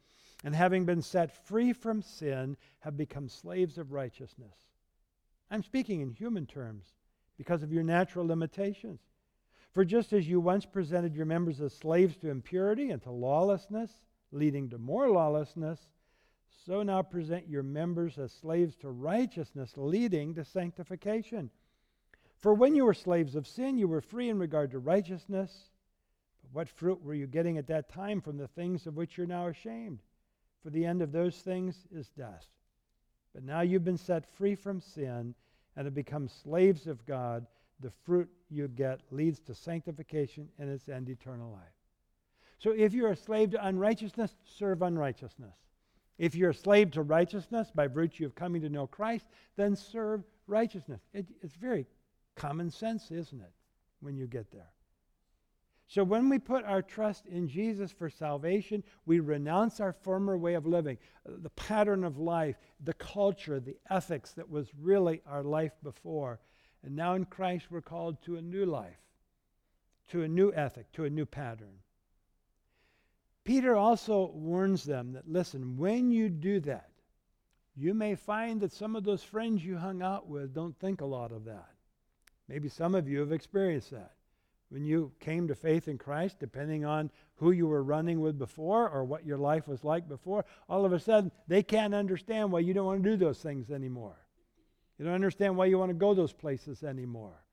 and 0.44 0.54
having 0.54 0.84
been 0.84 1.00
set 1.00 1.34
free 1.46 1.72
from 1.72 2.02
sin, 2.02 2.58
have 2.80 2.94
become 2.94 3.26
slaves 3.26 3.78
of 3.78 3.92
righteousness. 3.92 4.54
I'm 5.50 5.62
speaking 5.62 6.02
in 6.02 6.10
human 6.10 6.44
terms 6.44 6.92
because 7.38 7.62
of 7.62 7.72
your 7.72 7.82
natural 7.82 8.26
limitations. 8.26 9.00
For 9.72 9.82
just 9.82 10.12
as 10.12 10.28
you 10.28 10.40
once 10.40 10.66
presented 10.66 11.14
your 11.14 11.24
members 11.24 11.58
as 11.62 11.72
slaves 11.72 12.18
to 12.18 12.28
impurity 12.28 12.90
and 12.90 13.00
to 13.04 13.10
lawlessness, 13.10 14.02
leading 14.30 14.68
to 14.68 14.76
more 14.76 15.08
lawlessness, 15.08 15.80
so 16.64 16.82
now 16.82 17.02
present 17.02 17.48
your 17.48 17.62
members 17.62 18.18
as 18.18 18.32
slaves 18.32 18.74
to 18.76 18.90
righteousness, 18.90 19.74
leading 19.76 20.34
to 20.34 20.44
sanctification. 20.44 21.50
For 22.38 22.54
when 22.54 22.74
you 22.74 22.84
were 22.84 22.94
slaves 22.94 23.34
of 23.34 23.46
sin, 23.46 23.78
you 23.78 23.88
were 23.88 24.00
free 24.00 24.28
in 24.28 24.38
regard 24.38 24.70
to 24.72 24.78
righteousness. 24.78 25.70
But 26.42 26.52
what 26.52 26.68
fruit 26.68 27.02
were 27.02 27.14
you 27.14 27.26
getting 27.26 27.58
at 27.58 27.66
that 27.68 27.88
time 27.88 28.20
from 28.20 28.36
the 28.36 28.48
things 28.48 28.86
of 28.86 28.96
which 28.96 29.16
you're 29.16 29.26
now 29.26 29.48
ashamed? 29.48 30.00
For 30.62 30.70
the 30.70 30.84
end 30.84 31.02
of 31.02 31.12
those 31.12 31.36
things 31.36 31.86
is 31.94 32.08
death. 32.08 32.46
But 33.34 33.44
now 33.44 33.60
you've 33.60 33.84
been 33.84 33.98
set 33.98 34.26
free 34.26 34.54
from 34.54 34.80
sin 34.80 35.34
and 35.76 35.84
have 35.84 35.94
become 35.94 36.28
slaves 36.28 36.86
of 36.86 37.04
God 37.06 37.46
the 37.80 37.90
fruit 37.90 38.28
you 38.48 38.68
get 38.68 39.00
leads 39.10 39.40
to 39.40 39.54
sanctification 39.54 40.48
and 40.58 40.70
its 40.70 40.88
end 40.88 41.08
eternal 41.08 41.52
life. 41.52 41.62
So 42.58 42.70
if 42.70 42.94
you're 42.94 43.10
a 43.10 43.16
slave 43.16 43.50
to 43.50 43.66
unrighteousness, 43.66 44.34
serve 44.44 44.82
unrighteousness. 44.82 45.54
If 46.18 46.34
you're 46.34 46.50
a 46.50 46.54
slave 46.54 46.90
to 46.92 47.02
righteousness 47.02 47.70
by 47.74 47.88
virtue 47.88 48.26
of 48.26 48.34
coming 48.34 48.62
to 48.62 48.68
know 48.68 48.86
Christ, 48.86 49.26
then 49.56 49.76
serve 49.76 50.24
righteousness. 50.46 51.00
It, 51.12 51.26
it's 51.42 51.54
very 51.54 51.86
common 52.34 52.70
sense, 52.70 53.10
isn't 53.10 53.40
it, 53.40 53.52
when 54.00 54.16
you 54.16 54.26
get 54.26 54.50
there? 54.50 54.70
So 55.88 56.02
when 56.02 56.28
we 56.28 56.38
put 56.38 56.64
our 56.64 56.82
trust 56.82 57.26
in 57.26 57.46
Jesus 57.46 57.92
for 57.92 58.10
salvation, 58.10 58.82
we 59.04 59.20
renounce 59.20 59.78
our 59.78 59.92
former 59.92 60.36
way 60.36 60.54
of 60.54 60.66
living, 60.66 60.98
the 61.24 61.50
pattern 61.50 62.02
of 62.02 62.18
life, 62.18 62.56
the 62.82 62.94
culture, 62.94 63.60
the 63.60 63.76
ethics 63.88 64.32
that 64.32 64.50
was 64.50 64.68
really 64.80 65.22
our 65.26 65.44
life 65.44 65.72
before, 65.84 66.40
and 66.82 66.96
now 66.96 67.14
in 67.14 67.24
Christ, 67.24 67.66
we're 67.70 67.80
called 67.80 68.20
to 68.22 68.36
a 68.36 68.42
new 68.42 68.66
life, 68.66 68.98
to 70.08 70.22
a 70.22 70.28
new 70.28 70.52
ethic, 70.52 70.90
to 70.92 71.04
a 71.04 71.10
new 71.10 71.26
pattern. 71.26 71.78
Peter 73.46 73.76
also 73.76 74.32
warns 74.34 74.82
them 74.84 75.12
that, 75.12 75.28
listen, 75.28 75.76
when 75.76 76.10
you 76.10 76.28
do 76.28 76.58
that, 76.60 76.90
you 77.76 77.94
may 77.94 78.16
find 78.16 78.60
that 78.60 78.72
some 78.72 78.96
of 78.96 79.04
those 79.04 79.22
friends 79.22 79.64
you 79.64 79.76
hung 79.76 80.02
out 80.02 80.28
with 80.28 80.52
don't 80.52 80.76
think 80.78 81.00
a 81.00 81.06
lot 81.06 81.30
of 81.30 81.44
that. 81.44 81.70
Maybe 82.48 82.68
some 82.68 82.94
of 82.94 83.08
you 83.08 83.20
have 83.20 83.32
experienced 83.32 83.92
that. 83.92 84.12
When 84.68 84.84
you 84.84 85.12
came 85.20 85.46
to 85.46 85.54
faith 85.54 85.86
in 85.86 85.96
Christ, 85.96 86.40
depending 86.40 86.84
on 86.84 87.08
who 87.36 87.52
you 87.52 87.68
were 87.68 87.84
running 87.84 88.20
with 88.20 88.36
before 88.36 88.88
or 88.88 89.04
what 89.04 89.24
your 89.24 89.38
life 89.38 89.68
was 89.68 89.84
like 89.84 90.08
before, 90.08 90.44
all 90.68 90.84
of 90.84 90.92
a 90.92 90.98
sudden 90.98 91.30
they 91.46 91.62
can't 91.62 91.94
understand 91.94 92.50
why 92.50 92.60
you 92.60 92.74
don't 92.74 92.86
want 92.86 93.04
to 93.04 93.10
do 93.10 93.16
those 93.16 93.38
things 93.38 93.70
anymore. 93.70 94.16
You 94.98 95.04
don't 95.04 95.14
understand 95.14 95.56
why 95.56 95.66
you 95.66 95.78
want 95.78 95.90
to 95.90 95.94
go 95.94 96.14
those 96.14 96.32
places 96.32 96.82
anymore. 96.82 97.44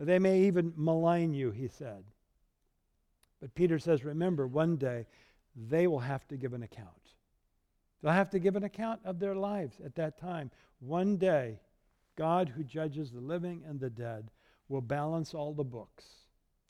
They 0.00 0.18
may 0.18 0.40
even 0.42 0.72
malign 0.74 1.32
you, 1.32 1.52
he 1.52 1.68
said. 1.68 2.02
But 3.40 3.54
Peter 3.54 3.78
says, 3.78 4.04
remember, 4.04 4.48
one 4.48 4.76
day 4.76 5.06
they 5.66 5.86
will 5.86 5.98
have 5.98 6.26
to 6.28 6.36
give 6.36 6.52
an 6.52 6.62
account. 6.62 6.88
They'll 8.00 8.12
have 8.12 8.30
to 8.30 8.38
give 8.38 8.54
an 8.54 8.64
account 8.64 9.00
of 9.04 9.18
their 9.18 9.34
lives 9.34 9.76
at 9.84 9.96
that 9.96 10.18
time. 10.18 10.50
One 10.78 11.16
day, 11.16 11.58
God, 12.16 12.48
who 12.48 12.62
judges 12.62 13.10
the 13.10 13.20
living 13.20 13.64
and 13.66 13.80
the 13.80 13.90
dead, 13.90 14.30
will 14.68 14.80
balance 14.80 15.34
all 15.34 15.52
the 15.52 15.64
books. 15.64 16.04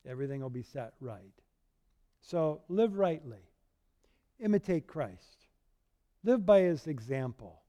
Everything 0.07 0.41
will 0.41 0.49
be 0.49 0.63
set 0.63 0.93
right. 0.99 1.33
So 2.21 2.61
live 2.67 2.97
rightly, 2.97 3.41
imitate 4.39 4.87
Christ, 4.87 5.47
live 6.23 6.45
by 6.45 6.61
his 6.61 6.87
example. 6.87 7.61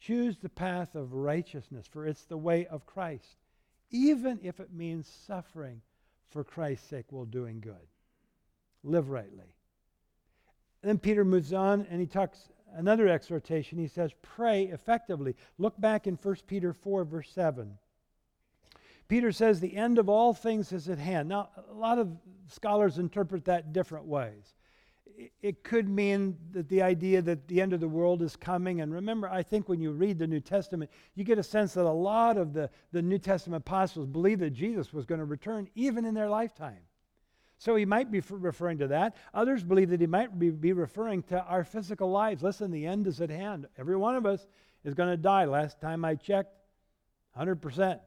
Choose 0.00 0.36
the 0.36 0.48
path 0.48 0.94
of 0.94 1.14
righteousness, 1.14 1.86
for 1.86 2.06
it's 2.06 2.24
the 2.24 2.36
way 2.36 2.66
of 2.66 2.86
Christ, 2.86 3.36
even 3.90 4.38
if 4.42 4.60
it 4.60 4.72
means 4.72 5.08
suffering 5.26 5.80
for 6.28 6.44
Christ's 6.44 6.88
sake 6.88 7.06
while 7.10 7.24
doing 7.24 7.60
good. 7.60 7.74
Live 8.82 9.08
rightly. 9.08 9.55
Then 10.86 10.98
Peter 10.98 11.24
moves 11.24 11.52
on 11.52 11.86
and 11.90 12.00
he 12.00 12.06
talks 12.06 12.48
another 12.74 13.08
exhortation. 13.08 13.78
He 13.78 13.88
says, 13.88 14.12
Pray 14.22 14.64
effectively. 14.64 15.34
Look 15.58 15.80
back 15.80 16.06
in 16.06 16.14
1 16.14 16.36
Peter 16.46 16.72
4, 16.72 17.04
verse 17.04 17.30
7. 17.30 17.78
Peter 19.08 19.32
says, 19.32 19.60
The 19.60 19.76
end 19.76 19.98
of 19.98 20.08
all 20.08 20.34
things 20.34 20.72
is 20.72 20.88
at 20.88 20.98
hand. 20.98 21.28
Now, 21.28 21.50
a 21.70 21.74
lot 21.74 21.98
of 21.98 22.16
scholars 22.48 22.98
interpret 22.98 23.44
that 23.46 23.72
different 23.72 24.06
ways 24.06 24.54
it 25.42 25.62
could 25.62 25.88
mean 25.88 26.36
that 26.52 26.68
the 26.68 26.82
idea 26.82 27.22
that 27.22 27.48
the 27.48 27.60
end 27.60 27.72
of 27.72 27.80
the 27.80 27.88
world 27.88 28.22
is 28.22 28.36
coming. 28.36 28.80
And 28.80 28.92
remember, 28.92 29.28
I 29.28 29.42
think 29.42 29.68
when 29.68 29.80
you 29.80 29.92
read 29.92 30.18
the 30.18 30.26
New 30.26 30.40
Testament, 30.40 30.90
you 31.14 31.24
get 31.24 31.38
a 31.38 31.42
sense 31.42 31.74
that 31.74 31.84
a 31.84 31.90
lot 31.90 32.36
of 32.36 32.52
the, 32.52 32.70
the 32.92 33.02
New 33.02 33.18
Testament 33.18 33.62
apostles 33.62 34.06
believed 34.06 34.40
that 34.40 34.50
Jesus 34.50 34.92
was 34.92 35.06
going 35.06 35.18
to 35.18 35.24
return 35.24 35.68
even 35.74 36.04
in 36.04 36.14
their 36.14 36.28
lifetime. 36.28 36.80
So 37.58 37.74
he 37.74 37.86
might 37.86 38.10
be 38.10 38.20
referring 38.28 38.78
to 38.78 38.88
that. 38.88 39.16
Others 39.32 39.64
believe 39.64 39.90
that 39.90 40.00
he 40.00 40.06
might 40.06 40.38
be, 40.38 40.72
referring 40.72 41.22
to 41.24 41.42
our 41.42 41.64
physical 41.64 42.10
lives. 42.10 42.42
Listen, 42.42 42.70
the 42.70 42.86
end 42.86 43.06
is 43.06 43.20
at 43.20 43.30
hand. 43.30 43.66
Every 43.78 43.96
one 43.96 44.14
of 44.14 44.26
us 44.26 44.46
is 44.84 44.94
going 44.94 45.08
to 45.08 45.16
die. 45.16 45.46
Last 45.46 45.80
time 45.80 46.04
I 46.04 46.16
checked, 46.16 46.54
100%. 47.38 47.98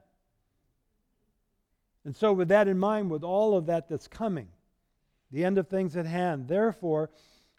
And 2.06 2.16
so, 2.16 2.32
with 2.32 2.48
that 2.50 2.68
in 2.68 2.80
mind, 2.80 3.10
with 3.10 3.24
all 3.24 3.58
of 3.58 3.66
that 3.66 3.90
that's 3.90 4.08
coming, 4.08 4.48
the 5.32 5.44
end 5.44 5.58
of 5.58 5.68
things 5.68 5.98
at 5.98 6.06
hand. 6.06 6.48
Therefore, 6.48 7.10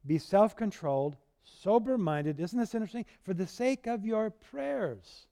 be 0.07 0.19
self 0.19 0.57
controlled, 0.57 1.17
sober 1.43 1.99
minded. 1.99 2.41
Isn't 2.41 2.59
this 2.59 2.75
interesting? 2.75 3.05
For 3.23 3.35
the 3.35 3.47
sake 3.47 3.87
of 3.87 4.05
your 4.05 4.31
prayers. 4.31 5.27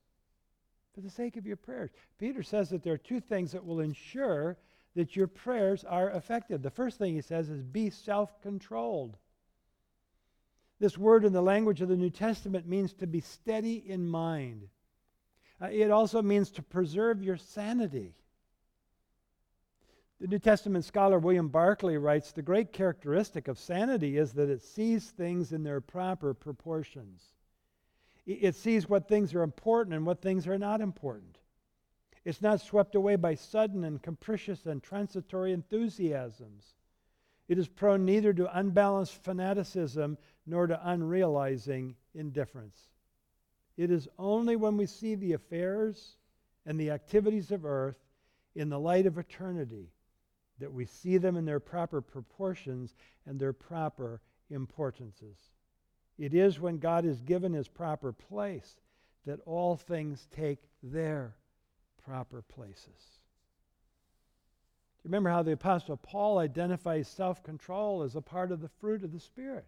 For 0.95 1.01
the 1.01 1.11
sake 1.11 1.37
of 1.37 1.47
your 1.47 1.57
prayers. 1.57 1.91
Peter 2.19 2.43
says 2.43 2.69
that 2.71 2.83
there 2.83 2.93
are 2.93 2.99
two 2.99 3.21
things 3.21 3.53
that 3.53 3.65
will 3.65 3.81
ensure 3.81 4.59
that 4.99 5.15
your 5.15 5.29
prayers 5.29 5.85
are 5.85 6.11
effective. 6.11 6.61
The 6.61 6.73
first 6.73 6.99
thing 6.99 7.15
he 7.15 7.21
says 7.21 7.49
is 7.49 7.63
be 7.63 7.89
self 7.89 8.43
controlled. 8.43 9.17
This 10.81 10.99
word 10.99 11.25
in 11.25 11.33
the 11.33 11.41
language 11.41 11.81
of 11.81 11.89
the 11.89 11.97
New 11.97 12.11
Testament 12.11 12.67
means 12.67 12.95
to 12.95 13.07
be 13.07 13.21
steady 13.21 13.77
in 13.77 14.09
mind. 14.09 14.67
Uh, 15.63 15.67
it 15.67 15.93
also 15.93 16.21
means 16.21 16.51
to 16.51 16.65
preserve 16.65 17.23
your 17.23 17.37
sanity. 17.37 18.17
The 20.21 20.27
New 20.27 20.41
Testament 20.41 20.85
scholar 20.85 21.21
William 21.21 21.47
Barclay 21.47 21.97
writes 21.97 22.33
The 22.33 22.43
great 22.43 22.73
characteristic 22.73 23.47
of 23.47 23.57
sanity 23.57 24.19
is 24.19 24.33
that 24.33 24.51
it 24.51 24.63
sees 24.63 25.11
things 25.11 25.53
in 25.53 25.63
their 25.63 25.81
proper 25.81 26.35
proportions. 26.35 27.23
It 28.27 28.57
sees 28.57 28.89
what 28.89 29.07
things 29.07 29.33
are 29.33 29.45
important 29.45 29.95
and 29.95 30.05
what 30.05 30.23
things 30.23 30.49
are 30.49 30.59
not 30.59 30.81
important. 30.81 31.39
It's 32.29 32.43
not 32.43 32.61
swept 32.61 32.95
away 32.95 33.17
by 33.17 33.37
sudden 33.37 33.85
and 33.85 34.03
capricious 34.03 34.67
and 34.67 34.83
transitory 34.83 35.55
enthusiasms. 35.55 36.75
It 37.49 37.57
is 37.57 37.69
prone 37.69 38.05
neither 38.05 38.35
to 38.35 38.59
unbalanced 38.59 39.25
fanaticism 39.25 40.19
nor 40.45 40.67
to 40.67 40.79
unrealizing 40.87 41.95
indifference. 42.15 42.91
It 43.79 43.91
is 43.91 44.09
only 44.19 44.57
when 44.57 44.77
we 44.77 44.85
see 44.85 45.15
the 45.15 45.33
affairs 45.33 46.17
and 46.67 46.79
the 46.79 46.91
activities 46.91 47.51
of 47.51 47.65
earth 47.65 47.97
in 48.55 48.69
the 48.69 48.79
light 48.79 49.07
of 49.07 49.17
eternity 49.17 49.89
that 50.59 50.71
we 50.71 50.85
see 50.85 51.17
them 51.17 51.35
in 51.35 51.47
their 51.47 51.61
proper 51.61 52.03
proportions 52.03 52.95
and 53.25 53.41
their 53.41 53.55
proper 53.55 54.21
importances. 54.51 55.39
It 56.19 56.35
is 56.35 56.61
when 56.61 56.77
God 56.77 57.07
is 57.07 57.23
given 57.23 57.55
his 57.55 57.69
proper 57.69 58.13
place 58.13 58.77
that 59.25 59.41
all 59.47 59.77
things 59.77 60.29
take 60.31 60.59
their 60.83 61.35
proper 62.09 62.43
places. 62.43 62.87
Do 64.97 65.05
you 65.05 65.11
remember 65.11 65.31
how 65.31 65.43
the 65.43 65.53
Apostle 65.53 65.99
Paul 65.99 66.39
identifies 66.39 67.07
self 67.07 67.43
control 67.43 68.03
as 68.03 68.17
a 68.17 68.23
part 68.23 68.51
of 68.51 68.61
the 68.61 68.71
fruit 68.81 69.05
of 69.05 69.13
the 69.13 69.21
Spirit? 69.21 69.67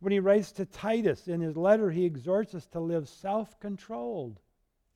When 0.00 0.12
he 0.12 0.20
writes 0.20 0.52
to 0.52 0.66
Titus 0.66 1.26
in 1.26 1.40
his 1.40 1.56
letter, 1.56 1.90
he 1.90 2.04
exhorts 2.04 2.54
us 2.54 2.66
to 2.68 2.80
live 2.80 3.08
self 3.08 3.58
controlled, 3.58 4.38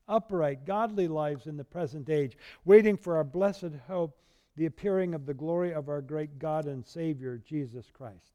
upright, 0.06 0.64
godly 0.64 1.08
lives 1.08 1.46
in 1.46 1.56
the 1.56 1.64
present 1.64 2.08
age, 2.08 2.38
waiting 2.64 2.96
for 2.96 3.16
our 3.16 3.24
blessed 3.24 3.74
hope 3.88 4.16
the 4.56 4.66
appearing 4.66 5.14
of 5.14 5.26
the 5.26 5.34
glory 5.34 5.72
of 5.72 5.88
our 5.88 6.00
great 6.00 6.38
God 6.38 6.66
and 6.66 6.84
Savior, 6.84 7.40
Jesus 7.44 7.90
Christ. 7.92 8.34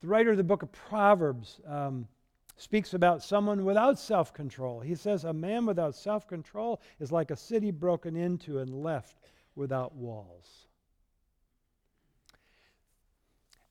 The 0.00 0.08
writer 0.08 0.32
of 0.32 0.36
the 0.36 0.44
book 0.44 0.62
of 0.62 0.70
Proverbs 0.70 1.60
um, 1.66 2.06
speaks 2.56 2.94
about 2.94 3.22
someone 3.22 3.64
without 3.64 3.98
self 3.98 4.32
control. 4.32 4.80
He 4.80 4.94
says, 4.94 5.24
A 5.24 5.32
man 5.32 5.66
without 5.66 5.94
self 5.94 6.26
control 6.26 6.80
is 7.00 7.12
like 7.12 7.30
a 7.30 7.36
city 7.36 7.70
broken 7.70 8.16
into 8.16 8.58
and 8.58 8.82
left 8.82 9.16
without 9.56 9.94
walls. 9.94 10.66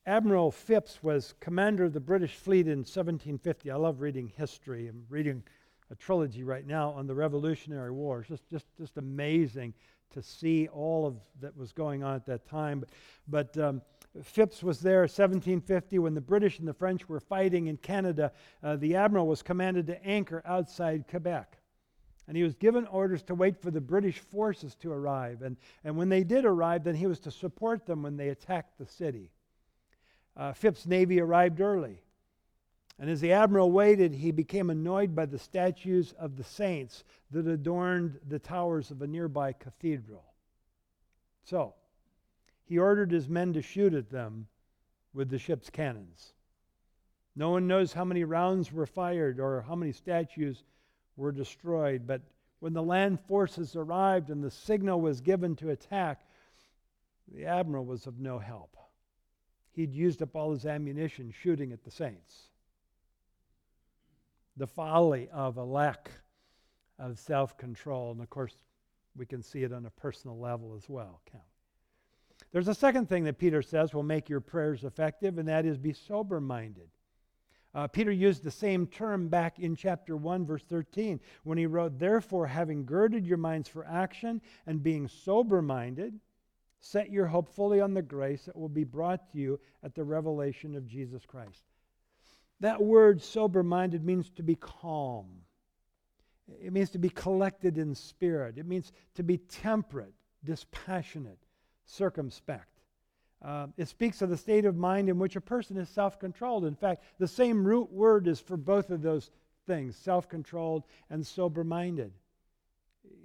Admiral 0.06 0.50
Phipps 0.50 1.02
was 1.02 1.34
commander 1.40 1.84
of 1.84 1.94
the 1.94 2.00
British 2.00 2.34
fleet 2.34 2.66
in 2.66 2.80
1750. 2.80 3.70
I 3.70 3.76
love 3.76 4.02
reading 4.02 4.30
history. 4.36 4.86
I'm 4.88 5.06
reading 5.08 5.42
a 5.90 5.94
trilogy 5.94 6.44
right 6.44 6.66
now 6.66 6.90
on 6.90 7.06
the 7.06 7.14
Revolutionary 7.14 7.90
War. 7.90 8.20
It's 8.20 8.28
just, 8.28 8.50
just, 8.50 8.66
just 8.76 8.98
amazing 8.98 9.72
to 10.10 10.22
see 10.22 10.68
all 10.68 11.06
of 11.06 11.16
that 11.40 11.56
was 11.56 11.72
going 11.72 12.02
on 12.02 12.14
at 12.16 12.26
that 12.26 12.46
time. 12.46 12.80
But, 12.80 13.54
but 13.54 13.62
um, 13.62 13.82
Phipps 14.22 14.62
was 14.62 14.80
there 14.80 15.00
1750 15.00 15.98
when 15.98 16.14
the 16.14 16.20
British 16.20 16.60
and 16.60 16.68
the 16.68 16.72
French 16.72 17.08
were 17.08 17.20
fighting 17.20 17.66
in 17.66 17.76
Canada. 17.76 18.32
Uh, 18.62 18.76
the 18.76 18.94
admiral 18.94 19.26
was 19.26 19.42
commanded 19.42 19.86
to 19.88 20.04
anchor 20.06 20.40
outside 20.44 21.06
Quebec. 21.08 21.58
And 22.28 22.36
he 22.36 22.42
was 22.42 22.54
given 22.54 22.86
orders 22.86 23.22
to 23.24 23.34
wait 23.34 23.60
for 23.60 23.70
the 23.70 23.80
British 23.80 24.18
forces 24.18 24.76
to 24.76 24.92
arrive. 24.92 25.42
And, 25.42 25.56
and 25.82 25.96
when 25.96 26.08
they 26.08 26.24
did 26.24 26.44
arrive, 26.44 26.84
then 26.84 26.94
he 26.94 27.06
was 27.06 27.18
to 27.20 27.30
support 27.30 27.86
them 27.86 28.02
when 28.02 28.16
they 28.16 28.28
attacked 28.28 28.78
the 28.78 28.86
city. 28.86 29.30
Uh, 30.36 30.52
Phipps' 30.52 30.86
navy 30.86 31.20
arrived 31.20 31.60
early. 31.60 32.00
And 32.98 33.10
as 33.10 33.20
the 33.20 33.32
admiral 33.32 33.72
waited, 33.72 34.14
he 34.14 34.30
became 34.30 34.70
annoyed 34.70 35.14
by 35.14 35.26
the 35.26 35.38
statues 35.38 36.14
of 36.18 36.36
the 36.36 36.44
saints 36.44 37.02
that 37.32 37.48
adorned 37.48 38.20
the 38.28 38.38
towers 38.38 38.92
of 38.92 39.02
a 39.02 39.06
nearby 39.06 39.52
cathedral. 39.52 40.24
So, 41.42 41.74
he 42.64 42.78
ordered 42.78 43.10
his 43.10 43.28
men 43.28 43.52
to 43.52 43.62
shoot 43.62 43.94
at 43.94 44.10
them 44.10 44.46
with 45.12 45.28
the 45.30 45.38
ship's 45.38 45.70
cannons. 45.70 46.32
No 47.36 47.50
one 47.50 47.66
knows 47.66 47.92
how 47.92 48.04
many 48.04 48.24
rounds 48.24 48.72
were 48.72 48.86
fired 48.86 49.40
or 49.40 49.62
how 49.62 49.74
many 49.74 49.92
statues 49.92 50.64
were 51.16 51.32
destroyed. 51.32 52.06
But 52.06 52.22
when 52.60 52.72
the 52.72 52.82
land 52.82 53.20
forces 53.20 53.76
arrived 53.76 54.30
and 54.30 54.42
the 54.42 54.50
signal 54.50 55.00
was 55.00 55.20
given 55.20 55.56
to 55.56 55.70
attack, 55.70 56.26
the 57.32 57.44
admiral 57.44 57.84
was 57.84 58.06
of 58.06 58.20
no 58.20 58.38
help. 58.38 58.76
He'd 59.72 59.92
used 59.92 60.22
up 60.22 60.36
all 60.36 60.52
his 60.52 60.66
ammunition 60.66 61.32
shooting 61.32 61.72
at 61.72 61.82
the 61.82 61.90
saints. 61.90 62.48
The 64.56 64.68
folly 64.68 65.28
of 65.32 65.56
a 65.56 65.64
lack 65.64 66.10
of 66.98 67.18
self 67.18 67.58
control. 67.58 68.12
And 68.12 68.20
of 68.20 68.30
course, 68.30 68.54
we 69.16 69.26
can 69.26 69.42
see 69.42 69.64
it 69.64 69.72
on 69.72 69.86
a 69.86 69.90
personal 69.90 70.38
level 70.38 70.74
as 70.76 70.88
well. 70.88 71.20
There's 72.52 72.68
a 72.68 72.74
second 72.74 73.08
thing 73.08 73.24
that 73.24 73.38
Peter 73.38 73.62
says 73.62 73.92
will 73.92 74.02
make 74.02 74.28
your 74.28 74.40
prayers 74.40 74.84
effective, 74.84 75.38
and 75.38 75.48
that 75.48 75.66
is 75.66 75.78
be 75.78 75.92
sober 75.92 76.40
minded. 76.40 76.88
Uh, 77.74 77.88
Peter 77.88 78.12
used 78.12 78.44
the 78.44 78.50
same 78.50 78.86
term 78.86 79.28
back 79.28 79.58
in 79.58 79.74
chapter 79.74 80.16
1, 80.16 80.46
verse 80.46 80.62
13, 80.62 81.18
when 81.42 81.58
he 81.58 81.66
wrote, 81.66 81.98
Therefore, 81.98 82.46
having 82.46 82.84
girded 82.84 83.26
your 83.26 83.38
minds 83.38 83.68
for 83.68 83.84
action 83.84 84.40
and 84.66 84.82
being 84.82 85.08
sober 85.08 85.60
minded, 85.60 86.20
set 86.78 87.10
your 87.10 87.26
hope 87.26 87.48
fully 87.48 87.80
on 87.80 87.92
the 87.92 88.02
grace 88.02 88.44
that 88.44 88.54
will 88.54 88.68
be 88.68 88.84
brought 88.84 89.32
to 89.32 89.38
you 89.38 89.58
at 89.82 89.94
the 89.94 90.04
revelation 90.04 90.76
of 90.76 90.86
Jesus 90.86 91.26
Christ. 91.26 91.64
That 92.60 92.80
word 92.80 93.20
sober 93.20 93.64
minded 93.64 94.04
means 94.04 94.30
to 94.36 94.44
be 94.44 94.54
calm, 94.54 95.26
it 96.62 96.72
means 96.72 96.90
to 96.90 96.98
be 96.98 97.08
collected 97.08 97.78
in 97.78 97.94
spirit, 97.94 98.58
it 98.58 98.66
means 98.66 98.92
to 99.14 99.24
be 99.24 99.38
temperate, 99.38 100.14
dispassionate, 100.44 101.38
circumspect. 101.84 102.68
Uh, 103.42 103.66
it 103.76 103.88
speaks 103.88 104.22
of 104.22 104.30
the 104.30 104.36
state 104.36 104.64
of 104.64 104.76
mind 104.76 105.08
in 105.08 105.18
which 105.18 105.36
a 105.36 105.40
person 105.40 105.76
is 105.76 105.88
self 105.88 106.18
controlled. 106.18 106.64
In 106.64 106.74
fact, 106.74 107.04
the 107.18 107.28
same 107.28 107.66
root 107.66 107.92
word 107.92 108.26
is 108.26 108.40
for 108.40 108.56
both 108.56 108.90
of 108.90 109.02
those 109.02 109.30
things 109.66 109.96
self 109.96 110.28
controlled 110.28 110.84
and 111.10 111.26
sober 111.26 111.64
minded. 111.64 112.12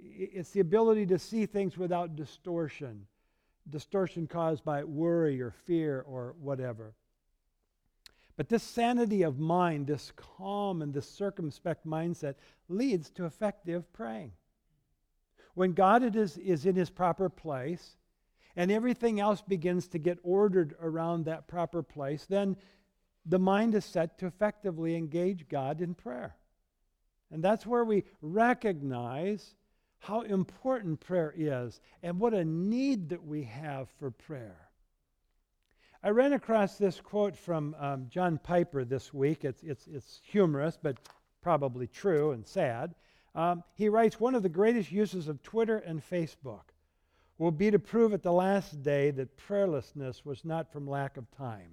It's 0.02 0.50
the 0.50 0.60
ability 0.60 1.06
to 1.06 1.18
see 1.18 1.46
things 1.46 1.78
without 1.78 2.16
distortion, 2.16 3.06
distortion 3.70 4.26
caused 4.26 4.62
by 4.62 4.84
worry 4.84 5.40
or 5.40 5.52
fear 5.52 6.04
or 6.06 6.34
whatever. 6.38 6.92
But 8.36 8.48
this 8.48 8.62
sanity 8.62 9.22
of 9.22 9.38
mind, 9.38 9.86
this 9.86 10.12
calm 10.16 10.82
and 10.82 10.92
this 10.92 11.08
circumspect 11.08 11.86
mindset, 11.86 12.34
leads 12.68 13.10
to 13.10 13.24
effective 13.24 13.90
praying. 13.92 14.32
When 15.54 15.72
God 15.72 16.16
is, 16.16 16.38
is 16.38 16.64
in 16.64 16.74
his 16.74 16.90
proper 16.90 17.28
place, 17.28 17.96
and 18.56 18.70
everything 18.70 19.20
else 19.20 19.42
begins 19.42 19.88
to 19.88 19.98
get 19.98 20.18
ordered 20.22 20.74
around 20.80 21.24
that 21.24 21.48
proper 21.48 21.82
place, 21.82 22.26
then 22.26 22.56
the 23.26 23.38
mind 23.38 23.74
is 23.74 23.84
set 23.84 24.18
to 24.18 24.26
effectively 24.26 24.96
engage 24.96 25.48
God 25.48 25.80
in 25.80 25.94
prayer. 25.94 26.36
And 27.30 27.42
that's 27.42 27.66
where 27.66 27.84
we 27.84 28.04
recognize 28.20 29.54
how 29.98 30.22
important 30.22 31.00
prayer 31.00 31.32
is 31.36 31.80
and 32.02 32.18
what 32.18 32.34
a 32.34 32.44
need 32.44 33.10
that 33.10 33.24
we 33.24 33.44
have 33.44 33.88
for 33.98 34.10
prayer. 34.10 34.70
I 36.02 36.08
ran 36.10 36.32
across 36.32 36.78
this 36.78 36.98
quote 36.98 37.36
from 37.36 37.76
um, 37.78 38.06
John 38.08 38.38
Piper 38.38 38.84
this 38.84 39.12
week. 39.12 39.44
It's, 39.44 39.62
it's, 39.62 39.86
it's 39.86 40.20
humorous, 40.24 40.78
but 40.82 40.96
probably 41.42 41.86
true 41.86 42.32
and 42.32 42.46
sad. 42.46 42.94
Um, 43.34 43.62
he 43.74 43.90
writes 43.90 44.18
One 44.18 44.34
of 44.34 44.42
the 44.42 44.48
greatest 44.48 44.90
uses 44.90 45.28
of 45.28 45.42
Twitter 45.42 45.76
and 45.78 46.02
Facebook 46.02 46.69
will 47.40 47.50
be 47.50 47.70
to 47.70 47.78
prove 47.78 48.12
at 48.12 48.22
the 48.22 48.30
last 48.30 48.82
day 48.82 49.10
that 49.10 49.34
prayerlessness 49.38 50.26
was 50.26 50.44
not 50.44 50.70
from 50.70 50.86
lack 50.86 51.16
of 51.16 51.24
time. 51.30 51.70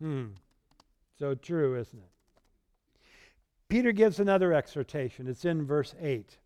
hmm. 0.00 0.24
So 1.18 1.34
true, 1.34 1.78
isn't 1.78 1.98
it? 1.98 2.10
Peter 3.68 3.92
gives 3.92 4.20
another 4.20 4.54
exhortation. 4.54 5.28
It's 5.28 5.44
in 5.44 5.66
verse 5.66 5.94
8. 6.00 6.38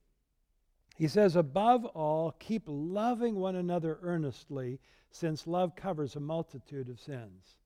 He 0.96 1.06
says, 1.06 1.36
Above 1.36 1.84
all, 1.84 2.34
keep 2.40 2.64
loving 2.66 3.36
one 3.36 3.54
another 3.54 4.00
earnestly, 4.02 4.80
since 5.12 5.46
love 5.46 5.76
covers 5.76 6.16
a 6.16 6.20
multitude 6.20 6.88
of 6.88 6.98
sins. 6.98 7.58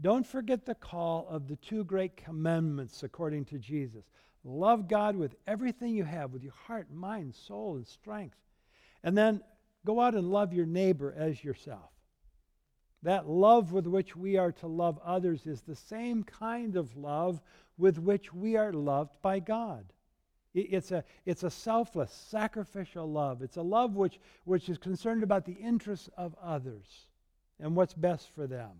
Don't 0.00 0.26
forget 0.26 0.66
the 0.66 0.74
call 0.74 1.28
of 1.28 1.46
the 1.46 1.56
two 1.56 1.84
great 1.84 2.16
commandments 2.16 3.04
according 3.04 3.44
to 3.46 3.58
Jesus 3.58 4.06
Love 4.48 4.88
God 4.88 5.14
with 5.14 5.34
everything 5.46 5.94
you 5.94 6.04
have, 6.04 6.32
with 6.32 6.42
your 6.42 6.54
heart, 6.66 6.90
mind, 6.90 7.34
soul, 7.34 7.76
and 7.76 7.86
strength. 7.86 8.38
And 9.04 9.16
then 9.16 9.42
go 9.84 10.00
out 10.00 10.14
and 10.14 10.30
love 10.30 10.54
your 10.54 10.64
neighbor 10.64 11.14
as 11.16 11.44
yourself. 11.44 11.90
That 13.02 13.28
love 13.28 13.72
with 13.72 13.86
which 13.86 14.16
we 14.16 14.38
are 14.38 14.52
to 14.52 14.66
love 14.66 14.98
others 15.04 15.46
is 15.46 15.60
the 15.60 15.76
same 15.76 16.24
kind 16.24 16.76
of 16.76 16.96
love 16.96 17.42
with 17.76 17.98
which 17.98 18.32
we 18.32 18.56
are 18.56 18.72
loved 18.72 19.12
by 19.20 19.38
God. 19.38 19.84
It's 20.54 20.92
a, 20.92 21.04
it's 21.26 21.44
a 21.44 21.50
selfless, 21.50 22.10
sacrificial 22.10 23.08
love. 23.10 23.42
It's 23.42 23.58
a 23.58 23.62
love 23.62 23.96
which, 23.96 24.18
which 24.44 24.70
is 24.70 24.78
concerned 24.78 25.22
about 25.22 25.44
the 25.44 25.52
interests 25.52 26.08
of 26.16 26.34
others 26.42 27.06
and 27.60 27.76
what's 27.76 27.94
best 27.94 28.30
for 28.34 28.46
them. 28.46 28.70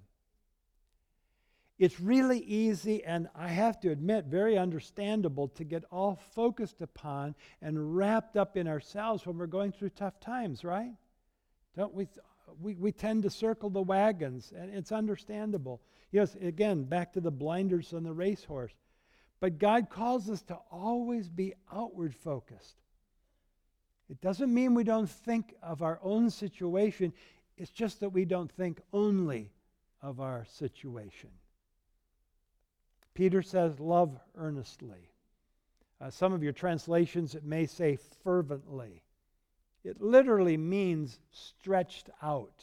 It's 1.79 2.01
really 2.01 2.41
easy, 2.41 3.05
and 3.05 3.29
I 3.37 3.49
have 3.49 3.79
to 3.81 3.91
admit, 3.91 4.25
very 4.25 4.59
understandable 4.59 5.49
to 5.49 5.65
get 5.65 5.85
all 5.93 6.17
focused 6.33 6.83
upon 6.83 7.37
and 7.63 7.97
wrapped 7.97 8.37
up 8.37 8.57
in 8.57 8.67
ourselves 8.67 9.25
when 9.25 9.39
we're 9.39 9.47
going 9.47 9.71
through 9.71 9.91
tough 9.91 10.19
times, 10.19 10.65
right? 10.65 10.93
Don't 11.77 11.95
we? 11.95 12.09
We, 12.61 12.75
we 12.75 12.93
tend 12.93 13.23
to 13.25 13.31
circle 13.31 13.71
the 13.71 13.83
wagons, 13.83 14.53
and 14.57 14.75
it's 14.75 14.91
understandable. 14.91 15.83
Yes, 16.11 16.35
again, 16.41 16.85
back 16.85 17.13
to 17.13 17.21
the 17.21 17.31
blinders 17.31 17.93
on 17.93 18.03
the 18.03 18.13
racehorse. 18.13 18.73
But 19.39 19.59
God 19.59 19.91
calls 19.91 20.29
us 20.31 20.43
to 20.45 20.59
always 20.71 21.29
be 21.29 21.55
outward 21.73 22.15
focused. 22.15 22.77
It 24.09 24.21
doesn't 24.21 24.53
mean 24.53 24.75
we 24.75 24.85
don't 24.85 25.09
think 25.09 25.55
of 25.63 25.83
our 25.83 26.01
own 26.03 26.31
situation, 26.31 27.13
it's 27.57 27.71
just 27.71 28.01
that 28.01 28.11
we 28.11 28.25
don't 28.25 28.51
think 28.51 28.81
only 28.93 29.53
of 30.01 30.19
our 30.19 30.47
situation. 30.49 31.31
Peter 33.19 33.43
says, 33.43 33.81
Love 33.81 34.17
earnestly. 34.37 35.11
Uh, 36.01 36.09
some 36.09 36.33
of 36.33 36.41
your 36.41 36.53
translations, 36.53 37.35
it 37.35 37.43
may 37.43 37.67
say 37.67 37.99
fervently. 38.23 39.03
It 39.83 40.01
literally 40.01 40.57
means 40.57 41.19
stretched 41.33 42.11
out. 42.23 42.63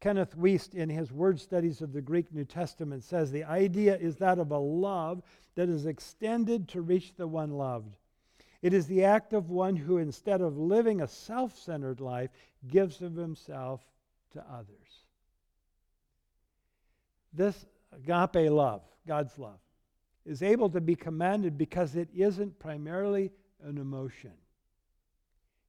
Kenneth 0.00 0.36
Wuest, 0.36 0.74
in 0.74 0.88
his 0.88 1.12
word 1.12 1.38
studies 1.38 1.82
of 1.82 1.92
the 1.92 2.00
Greek 2.00 2.34
New 2.34 2.44
Testament, 2.44 3.04
says 3.04 3.30
the 3.30 3.44
idea 3.44 3.96
is 3.96 4.16
that 4.16 4.40
of 4.40 4.50
a 4.50 4.58
love 4.58 5.22
that 5.54 5.68
is 5.68 5.86
extended 5.86 6.66
to 6.70 6.80
reach 6.80 7.14
the 7.14 7.28
one 7.28 7.52
loved. 7.52 7.94
It 8.60 8.74
is 8.74 8.88
the 8.88 9.04
act 9.04 9.32
of 9.32 9.50
one 9.50 9.76
who, 9.76 9.98
instead 9.98 10.40
of 10.40 10.58
living 10.58 11.00
a 11.00 11.06
self 11.06 11.56
centered 11.56 12.00
life, 12.00 12.30
gives 12.66 13.02
of 13.02 13.14
himself 13.14 13.82
to 14.32 14.44
others. 14.50 15.04
This 17.32 17.66
agape 17.92 18.50
love, 18.50 18.82
God's 19.06 19.38
love, 19.38 19.58
is 20.24 20.42
able 20.42 20.68
to 20.70 20.80
be 20.80 20.94
commanded 20.94 21.56
because 21.56 21.96
it 21.96 22.08
isn't 22.14 22.58
primarily 22.58 23.30
an 23.64 23.78
emotion. 23.78 24.32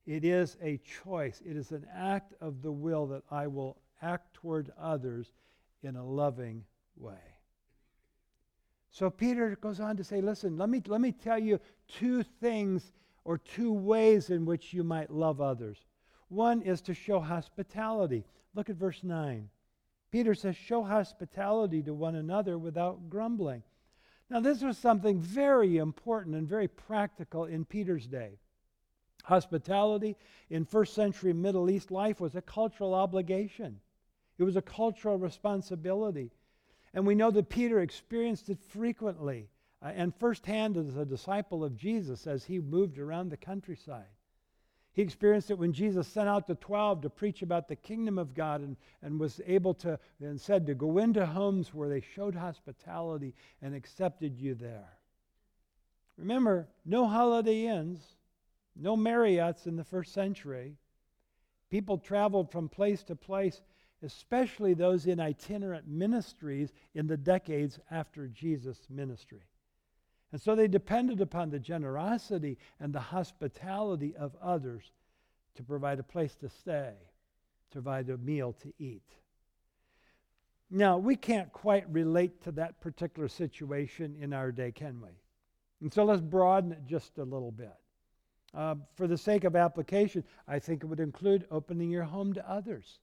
It 0.06 0.26
is 0.26 0.58
a 0.62 0.78
choice. 1.04 1.42
It 1.46 1.56
is 1.56 1.72
an 1.72 1.86
act 1.94 2.34
of 2.42 2.62
the 2.62 2.72
will 2.72 3.08
that 3.08 3.24
I 3.30 3.48
will 3.48 3.78
act 4.02 4.34
toward 4.34 4.72
others 4.80 5.32
in 5.84 5.96
a 5.96 6.06
loving 6.06 6.64
way. 6.98 7.22
So 8.90 9.10
Peter 9.10 9.56
goes 9.62 9.80
on 9.80 9.96
to 9.98 10.04
say, 10.04 10.20
listen, 10.20 10.58
let 10.58 10.70
me, 10.70 10.82
let 10.86 11.00
me 11.00 11.12
tell 11.12 11.40
you 11.40 11.60
two 11.88 12.24
things 12.24 12.92
or 13.24 13.38
two 13.38 13.72
ways 13.72 14.30
in 14.30 14.46
which 14.46 14.74
you 14.74 14.84
might 14.84 15.12
love 15.12 15.40
others. 15.40 15.78
One 16.28 16.62
is 16.62 16.82
to 16.82 16.94
show 16.94 17.20
hospitality. 17.20 18.26
Look 18.54 18.70
at 18.70 18.76
verse 18.76 19.04
9. 19.04 19.50
Peter 20.12 20.36
says, 20.36 20.56
Show 20.56 20.84
hospitality 20.84 21.82
to 21.84 21.94
one 21.94 22.16
another 22.16 22.58
without 22.58 23.10
grumbling. 23.10 23.64
Now, 24.30 24.40
this 24.40 24.62
was 24.62 24.78
something 24.78 25.20
very 25.20 25.78
important 25.78 26.36
and 26.36 26.48
very 26.48 26.68
practical 26.68 27.46
in 27.46 27.66
Peter's 27.66 28.08
day. 28.08 28.40
Hospitality 29.24 30.16
in 30.50 30.66
first 30.66 30.94
century 30.94 31.34
Middle 31.34 31.70
East 31.70 31.92
life 31.92 32.20
was 32.20 32.36
a 32.36 32.42
cultural 32.42 32.94
obligation, 32.94 33.80
it 34.38 34.44
was 34.44 34.56
a 34.56 34.62
cultural 34.62 35.18
responsibility. 35.18 36.32
And 36.94 37.08
we 37.08 37.16
know 37.16 37.32
that 37.32 37.50
Peter 37.50 37.80
experienced 37.80 38.50
it 38.50 38.60
frequently. 38.60 39.50
uh, 39.82 39.92
and 39.96 40.14
firsthand 40.16 40.78
as 40.78 40.96
a 40.96 41.06
disciple 41.06 41.64
of 41.64 41.76
Jesus 41.76 42.28
as 42.28 42.46
he 42.46 42.60
moved 42.60 43.00
around 43.00 43.30
the 43.30 43.38
countryside. 43.38 44.06
He 44.94 45.02
experienced 45.02 45.50
it 45.52 45.58
when 45.58 45.72
Jesus 45.72 46.08
sent 46.08 46.28
out 46.28 46.48
the 46.48 46.56
12 46.56 47.02
to 47.02 47.10
preach 47.10 47.42
about 47.42 47.68
the 47.68 47.78
kingdom 47.78 48.18
of 48.18 48.34
God 48.34 48.62
and, 48.62 48.76
and 49.02 49.20
was 49.20 49.40
able 49.46 49.74
to, 49.76 49.98
and 50.20 50.40
said 50.40 50.66
to 50.66 50.76
go 50.76 50.98
into 50.98 51.26
homes 51.26 51.74
where 51.74 51.88
they 51.88 52.02
showed 52.02 52.36
hospitality 52.36 53.34
and 53.62 53.74
accepted 53.74 54.38
you 54.38 54.54
there. 54.54 54.98
Remember, 56.18 56.68
no 56.86 57.08
holiday 57.08 57.68
inns, 57.68 58.16
no 58.76 58.98
Marriotts 58.98 59.66
in 59.66 59.78
the 59.78 59.84
first 59.84 60.14
century. 60.14 60.76
People 61.70 61.98
traveled 61.98 62.52
from 62.52 62.68
place 62.68 63.02
to 63.04 63.16
place, 63.16 63.62
especially 64.04 64.74
those 64.74 65.08
in 65.08 65.22
itinerant 65.22 65.88
ministries 65.88 66.74
in 66.94 67.08
the 67.08 67.18
decades 67.18 67.80
after 67.90 68.28
Jesus' 68.28 68.88
ministry. 68.90 69.44
And 70.32 70.42
so 70.42 70.56
they 70.56 70.68
depended 70.68 71.20
upon 71.20 71.50
the 71.50 71.60
generosity 71.60 72.58
and 72.80 72.94
the 72.94 73.00
hospitality 73.00 74.16
of 74.16 74.36
others 74.42 74.92
to 75.56 75.64
provide 75.64 76.00
a 76.00 76.04
place 76.04 76.36
to 76.36 76.50
stay, 76.50 76.94
to 77.72 77.82
provide 77.82 78.10
a 78.10 78.18
meal 78.18 78.54
to 78.62 78.74
eat. 78.80 79.04
Now, 80.70 80.98
we 80.98 81.18
can't 81.18 81.52
quite 81.52 81.92
relate 81.92 82.42
to 82.44 82.52
that 82.54 82.80
particular 82.80 83.28
situation 83.28 84.16
in 84.22 84.32
our 84.32 84.54
day, 84.54 84.72
can 84.72 85.02
we? 85.02 85.10
And 85.82 85.94
so 85.94 86.06
let's 86.06 86.22
broaden 86.22 86.72
it 86.72 86.86
just 86.86 87.18
a 87.18 87.24
little 87.24 87.52
bit. 87.52 87.76
Uh, 88.54 88.76
for 88.96 89.08
the 89.08 89.18
sake 89.18 89.44
of 89.44 89.56
application, 89.56 90.24
I 90.48 90.60
think 90.60 90.84
it 90.84 90.86
would 90.86 91.00
include 91.02 91.46
opening 91.52 91.90
your 91.90 92.04
home 92.04 92.34
to 92.34 92.50
others. 92.50 93.00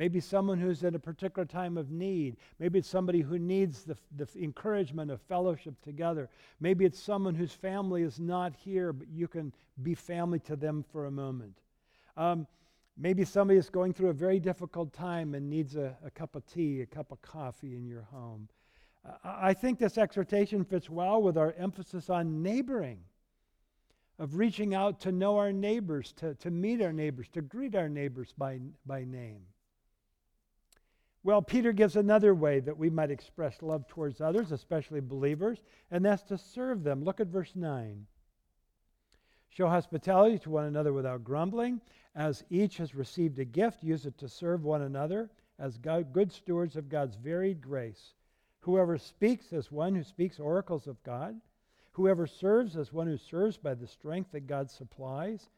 Maybe 0.00 0.18
someone 0.18 0.58
who's 0.58 0.82
in 0.82 0.94
a 0.94 0.98
particular 0.98 1.44
time 1.44 1.76
of 1.76 1.90
need. 1.90 2.38
Maybe 2.58 2.78
it's 2.78 2.88
somebody 2.88 3.20
who 3.20 3.38
needs 3.38 3.82
the, 3.82 3.98
the 4.16 4.26
encouragement 4.42 5.10
of 5.10 5.20
fellowship 5.20 5.74
together. 5.82 6.30
Maybe 6.58 6.86
it's 6.86 6.98
someone 6.98 7.34
whose 7.34 7.52
family 7.52 8.00
is 8.02 8.18
not 8.18 8.54
here, 8.64 8.94
but 8.94 9.08
you 9.12 9.28
can 9.28 9.52
be 9.82 9.94
family 9.94 10.38
to 10.38 10.56
them 10.56 10.86
for 10.90 11.04
a 11.04 11.10
moment. 11.10 11.58
Um, 12.16 12.46
maybe 12.96 13.26
somebody 13.26 13.58
is 13.58 13.68
going 13.68 13.92
through 13.92 14.08
a 14.08 14.14
very 14.14 14.40
difficult 14.40 14.94
time 14.94 15.34
and 15.34 15.50
needs 15.50 15.76
a, 15.76 15.94
a 16.02 16.10
cup 16.10 16.34
of 16.34 16.46
tea, 16.46 16.80
a 16.80 16.86
cup 16.86 17.12
of 17.12 17.20
coffee 17.20 17.76
in 17.76 17.86
your 17.86 18.08
home. 18.10 18.48
Uh, 19.06 19.16
I 19.22 19.52
think 19.52 19.78
this 19.78 19.98
exhortation 19.98 20.64
fits 20.64 20.88
well 20.88 21.20
with 21.20 21.36
our 21.36 21.52
emphasis 21.58 22.08
on 22.08 22.42
neighboring 22.42 23.00
of 24.18 24.36
reaching 24.36 24.74
out 24.74 24.98
to 25.00 25.12
know 25.12 25.36
our 25.36 25.52
neighbors, 25.52 26.14
to, 26.16 26.34
to 26.36 26.50
meet 26.50 26.80
our 26.80 26.94
neighbors, 26.94 27.28
to 27.34 27.42
greet 27.42 27.74
our 27.74 27.90
neighbors 27.90 28.32
by, 28.38 28.60
by 28.86 29.04
name. 29.04 29.42
Well, 31.22 31.42
Peter 31.42 31.72
gives 31.72 31.96
another 31.96 32.34
way 32.34 32.60
that 32.60 32.78
we 32.78 32.88
might 32.88 33.10
express 33.10 33.60
love 33.60 33.86
towards 33.86 34.20
others, 34.20 34.52
especially 34.52 35.00
believers, 35.00 35.58
and 35.90 36.04
that's 36.04 36.22
to 36.24 36.38
serve 36.38 36.82
them. 36.82 37.04
Look 37.04 37.20
at 37.20 37.26
verse 37.26 37.52
9. 37.54 38.06
Show 39.50 39.68
hospitality 39.68 40.38
to 40.38 40.50
one 40.50 40.64
another 40.64 40.92
without 40.92 41.24
grumbling. 41.24 41.80
As 42.14 42.44
each 42.48 42.78
has 42.78 42.94
received 42.94 43.38
a 43.38 43.44
gift, 43.44 43.84
use 43.84 44.06
it 44.06 44.16
to 44.18 44.28
serve 44.28 44.64
one 44.64 44.82
another 44.82 45.30
as 45.58 45.76
God, 45.76 46.12
good 46.12 46.32
stewards 46.32 46.76
of 46.76 46.88
God's 46.88 47.16
varied 47.16 47.60
grace. 47.60 48.14
Whoever 48.60 48.96
speaks 48.96 49.52
as 49.52 49.70
one 49.70 49.94
who 49.94 50.02
speaks 50.02 50.40
oracles 50.40 50.86
of 50.86 51.02
God. 51.02 51.40
Whoever 51.92 52.26
serves 52.26 52.76
as 52.76 52.92
one 52.92 53.06
who 53.08 53.16
serves 53.16 53.56
by 53.58 53.74
the 53.74 53.86
strength 53.86 54.32
that 54.32 54.46
God 54.46 54.70
supplies, 54.70 55.50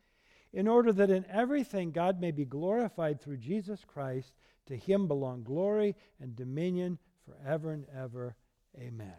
in 0.53 0.67
order 0.67 0.93
that 0.93 1.11
in 1.11 1.25
everything 1.31 1.93
God 1.93 2.21
may 2.21 2.31
be 2.31 2.45
glorified 2.45 3.21
through 3.21 3.37
Jesus 3.37 3.85
Christ. 3.85 4.35
To 4.67 4.77
him 4.77 5.09
belong 5.09 5.43
glory 5.43 5.97
and 6.21 6.37
dominion 6.37 6.99
forever 7.27 7.73
and 7.73 7.87
ever. 7.95 8.37
Amen. 8.79 9.17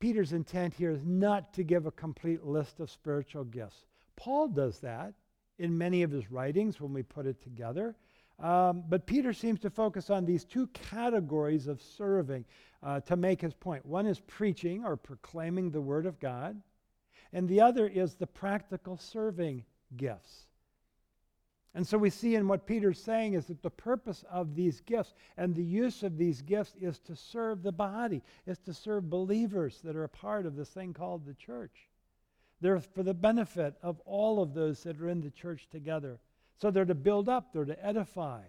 Peter's 0.00 0.32
intent 0.32 0.74
here 0.74 0.90
is 0.90 1.04
not 1.04 1.54
to 1.54 1.64
give 1.64 1.86
a 1.86 1.90
complete 1.90 2.44
list 2.44 2.80
of 2.80 2.90
spiritual 2.90 3.44
gifts. 3.44 3.84
Paul 4.16 4.48
does 4.48 4.78
that 4.80 5.14
in 5.58 5.76
many 5.76 6.02
of 6.02 6.10
his 6.10 6.30
writings 6.30 6.80
when 6.80 6.92
we 6.92 7.02
put 7.02 7.26
it 7.26 7.40
together. 7.40 7.96
Um, 8.38 8.82
but 8.88 9.06
Peter 9.06 9.32
seems 9.32 9.60
to 9.60 9.70
focus 9.70 10.10
on 10.10 10.24
these 10.24 10.44
two 10.44 10.66
categories 10.68 11.68
of 11.68 11.80
serving 11.80 12.44
uh, 12.82 13.00
to 13.00 13.16
make 13.16 13.40
his 13.40 13.54
point. 13.54 13.86
One 13.86 14.06
is 14.06 14.20
preaching 14.20 14.84
or 14.84 14.96
proclaiming 14.96 15.70
the 15.70 15.80
Word 15.80 16.06
of 16.06 16.18
God, 16.18 16.60
and 17.32 17.48
the 17.48 17.60
other 17.60 17.86
is 17.86 18.14
the 18.14 18.26
practical 18.26 18.96
serving 18.96 19.64
gifts. 19.96 20.46
And 21.74 21.84
so 21.86 21.98
we 21.98 22.10
see 22.10 22.36
in 22.36 22.46
what 22.46 22.66
Peter's 22.66 23.02
saying 23.02 23.34
is 23.34 23.46
that 23.46 23.62
the 23.62 23.70
purpose 23.70 24.24
of 24.30 24.54
these 24.54 24.80
gifts 24.80 25.12
and 25.36 25.54
the 25.54 25.64
use 25.64 26.04
of 26.04 26.16
these 26.16 26.40
gifts 26.40 26.74
is 26.80 27.00
to 27.00 27.16
serve 27.16 27.62
the 27.62 27.72
body, 27.72 28.22
is 28.46 28.58
to 28.60 28.72
serve 28.72 29.10
believers 29.10 29.80
that 29.82 29.96
are 29.96 30.04
a 30.04 30.08
part 30.08 30.46
of 30.46 30.54
this 30.54 30.68
thing 30.68 30.92
called 30.92 31.26
the 31.26 31.34
church. 31.34 31.88
They're 32.60 32.78
for 32.78 33.02
the 33.02 33.12
benefit 33.12 33.74
of 33.82 34.00
all 34.06 34.40
of 34.40 34.54
those 34.54 34.84
that 34.84 35.00
are 35.00 35.08
in 35.08 35.20
the 35.20 35.30
church 35.30 35.66
together. 35.68 36.20
So 36.56 36.70
they're 36.70 36.84
to 36.84 36.94
build 36.94 37.28
up, 37.28 37.52
they're 37.52 37.64
to 37.64 37.84
edify, 37.84 38.42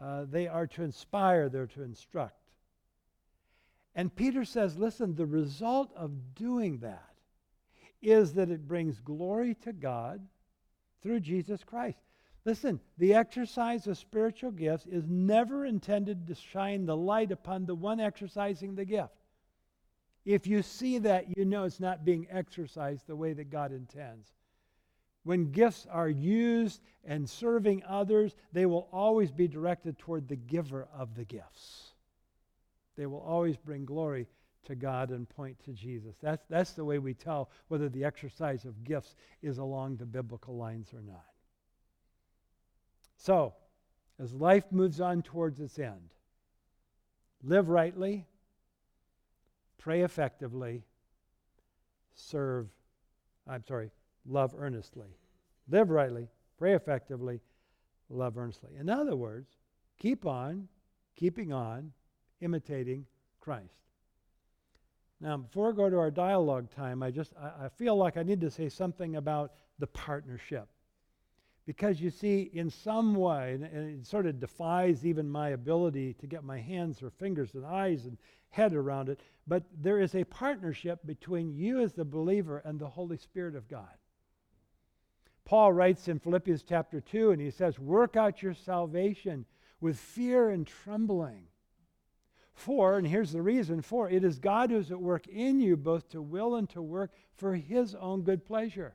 uh, 0.00 0.26
they 0.30 0.46
are 0.46 0.66
to 0.66 0.82
inspire, 0.82 1.48
they're 1.48 1.66
to 1.68 1.82
instruct. 1.82 2.34
And 3.94 4.14
Peter 4.14 4.44
says, 4.44 4.76
listen, 4.76 5.14
the 5.14 5.26
result 5.26 5.90
of 5.96 6.34
doing 6.34 6.78
that 6.80 7.14
is 8.02 8.34
that 8.34 8.50
it 8.50 8.68
brings 8.68 9.00
glory 9.00 9.54
to 9.62 9.72
God 9.72 10.20
through 11.02 11.20
Jesus 11.20 11.64
Christ. 11.64 11.98
Listen, 12.48 12.80
the 12.96 13.12
exercise 13.12 13.86
of 13.86 13.98
spiritual 13.98 14.52
gifts 14.52 14.86
is 14.86 15.06
never 15.06 15.66
intended 15.66 16.26
to 16.26 16.34
shine 16.34 16.86
the 16.86 16.96
light 16.96 17.30
upon 17.30 17.66
the 17.66 17.74
one 17.74 18.00
exercising 18.00 18.74
the 18.74 18.86
gift. 18.86 19.12
If 20.24 20.46
you 20.46 20.62
see 20.62 20.96
that, 21.00 21.36
you 21.36 21.44
know 21.44 21.64
it's 21.64 21.78
not 21.78 22.06
being 22.06 22.26
exercised 22.30 23.06
the 23.06 23.14
way 23.14 23.34
that 23.34 23.50
God 23.50 23.70
intends. 23.70 24.32
When 25.24 25.50
gifts 25.50 25.86
are 25.90 26.08
used 26.08 26.80
and 27.04 27.28
serving 27.28 27.82
others, 27.86 28.34
they 28.54 28.64
will 28.64 28.88
always 28.94 29.30
be 29.30 29.46
directed 29.46 29.98
toward 29.98 30.26
the 30.26 30.36
giver 30.36 30.88
of 30.96 31.14
the 31.16 31.26
gifts. 31.26 31.92
They 32.96 33.04
will 33.04 33.20
always 33.20 33.58
bring 33.58 33.84
glory 33.84 34.26
to 34.64 34.74
God 34.74 35.10
and 35.10 35.28
point 35.28 35.62
to 35.66 35.72
Jesus. 35.72 36.16
That's, 36.22 36.46
that's 36.48 36.72
the 36.72 36.84
way 36.86 36.98
we 36.98 37.12
tell 37.12 37.50
whether 37.68 37.90
the 37.90 38.06
exercise 38.06 38.64
of 38.64 38.84
gifts 38.84 39.16
is 39.42 39.58
along 39.58 39.96
the 39.96 40.06
biblical 40.06 40.56
lines 40.56 40.94
or 40.94 41.02
not. 41.02 41.27
So, 43.18 43.52
as 44.18 44.32
life 44.32 44.64
moves 44.70 45.00
on 45.00 45.22
towards 45.22 45.60
its 45.60 45.78
end, 45.78 46.14
live 47.42 47.68
rightly, 47.68 48.26
pray 49.76 50.02
effectively, 50.02 50.84
serve, 52.14 52.68
I'm 53.46 53.64
sorry, 53.64 53.90
love 54.24 54.54
earnestly. 54.56 55.08
Live 55.68 55.90
rightly, 55.90 56.28
pray 56.56 56.74
effectively, 56.74 57.40
love 58.08 58.38
earnestly. 58.38 58.70
In 58.78 58.88
other 58.88 59.16
words, 59.16 59.56
keep 59.98 60.24
on 60.24 60.68
keeping 61.18 61.52
on 61.52 61.92
imitating 62.40 63.04
Christ. 63.40 63.74
Now, 65.20 65.36
before 65.36 65.70
I 65.70 65.72
go 65.72 65.90
to 65.90 65.98
our 65.98 66.12
dialogue 66.12 66.70
time, 66.70 67.02
I 67.02 67.10
just 67.10 67.32
I, 67.36 67.64
I 67.64 67.68
feel 67.68 67.96
like 67.96 68.16
I 68.16 68.22
need 68.22 68.40
to 68.42 68.50
say 68.50 68.68
something 68.68 69.16
about 69.16 69.52
the 69.80 69.88
partnership. 69.88 70.68
Because 71.68 72.00
you 72.00 72.08
see, 72.08 72.48
in 72.54 72.70
some 72.70 73.14
way, 73.14 73.52
and 73.52 73.62
it 74.00 74.06
sort 74.06 74.24
of 74.24 74.40
defies 74.40 75.04
even 75.04 75.28
my 75.28 75.50
ability 75.50 76.14
to 76.14 76.26
get 76.26 76.42
my 76.42 76.58
hands 76.58 77.02
or 77.02 77.10
fingers 77.10 77.52
and 77.52 77.66
eyes 77.66 78.06
and 78.06 78.16
head 78.48 78.72
around 78.72 79.10
it, 79.10 79.20
but 79.46 79.64
there 79.78 80.00
is 80.00 80.14
a 80.14 80.24
partnership 80.24 81.00
between 81.04 81.52
you 81.52 81.82
as 81.82 81.92
the 81.92 82.06
believer 82.06 82.62
and 82.64 82.78
the 82.80 82.88
Holy 82.88 83.18
Spirit 83.18 83.54
of 83.54 83.68
God. 83.68 83.98
Paul 85.44 85.74
writes 85.74 86.08
in 86.08 86.18
Philippians 86.18 86.62
chapter 86.66 87.02
2, 87.02 87.32
and 87.32 87.42
he 87.42 87.50
says, 87.50 87.78
Work 87.78 88.16
out 88.16 88.42
your 88.42 88.54
salvation 88.54 89.44
with 89.78 89.98
fear 89.98 90.48
and 90.48 90.66
trembling. 90.66 91.48
For, 92.54 92.96
and 92.96 93.06
here's 93.06 93.32
the 93.32 93.42
reason 93.42 93.82
for, 93.82 94.08
it 94.08 94.24
is 94.24 94.38
God 94.38 94.70
who 94.70 94.78
is 94.78 94.90
at 94.90 94.98
work 94.98 95.26
in 95.26 95.60
you 95.60 95.76
both 95.76 96.08
to 96.12 96.22
will 96.22 96.54
and 96.54 96.66
to 96.70 96.80
work 96.80 97.12
for 97.36 97.56
his 97.56 97.94
own 97.94 98.22
good 98.22 98.46
pleasure. 98.46 98.94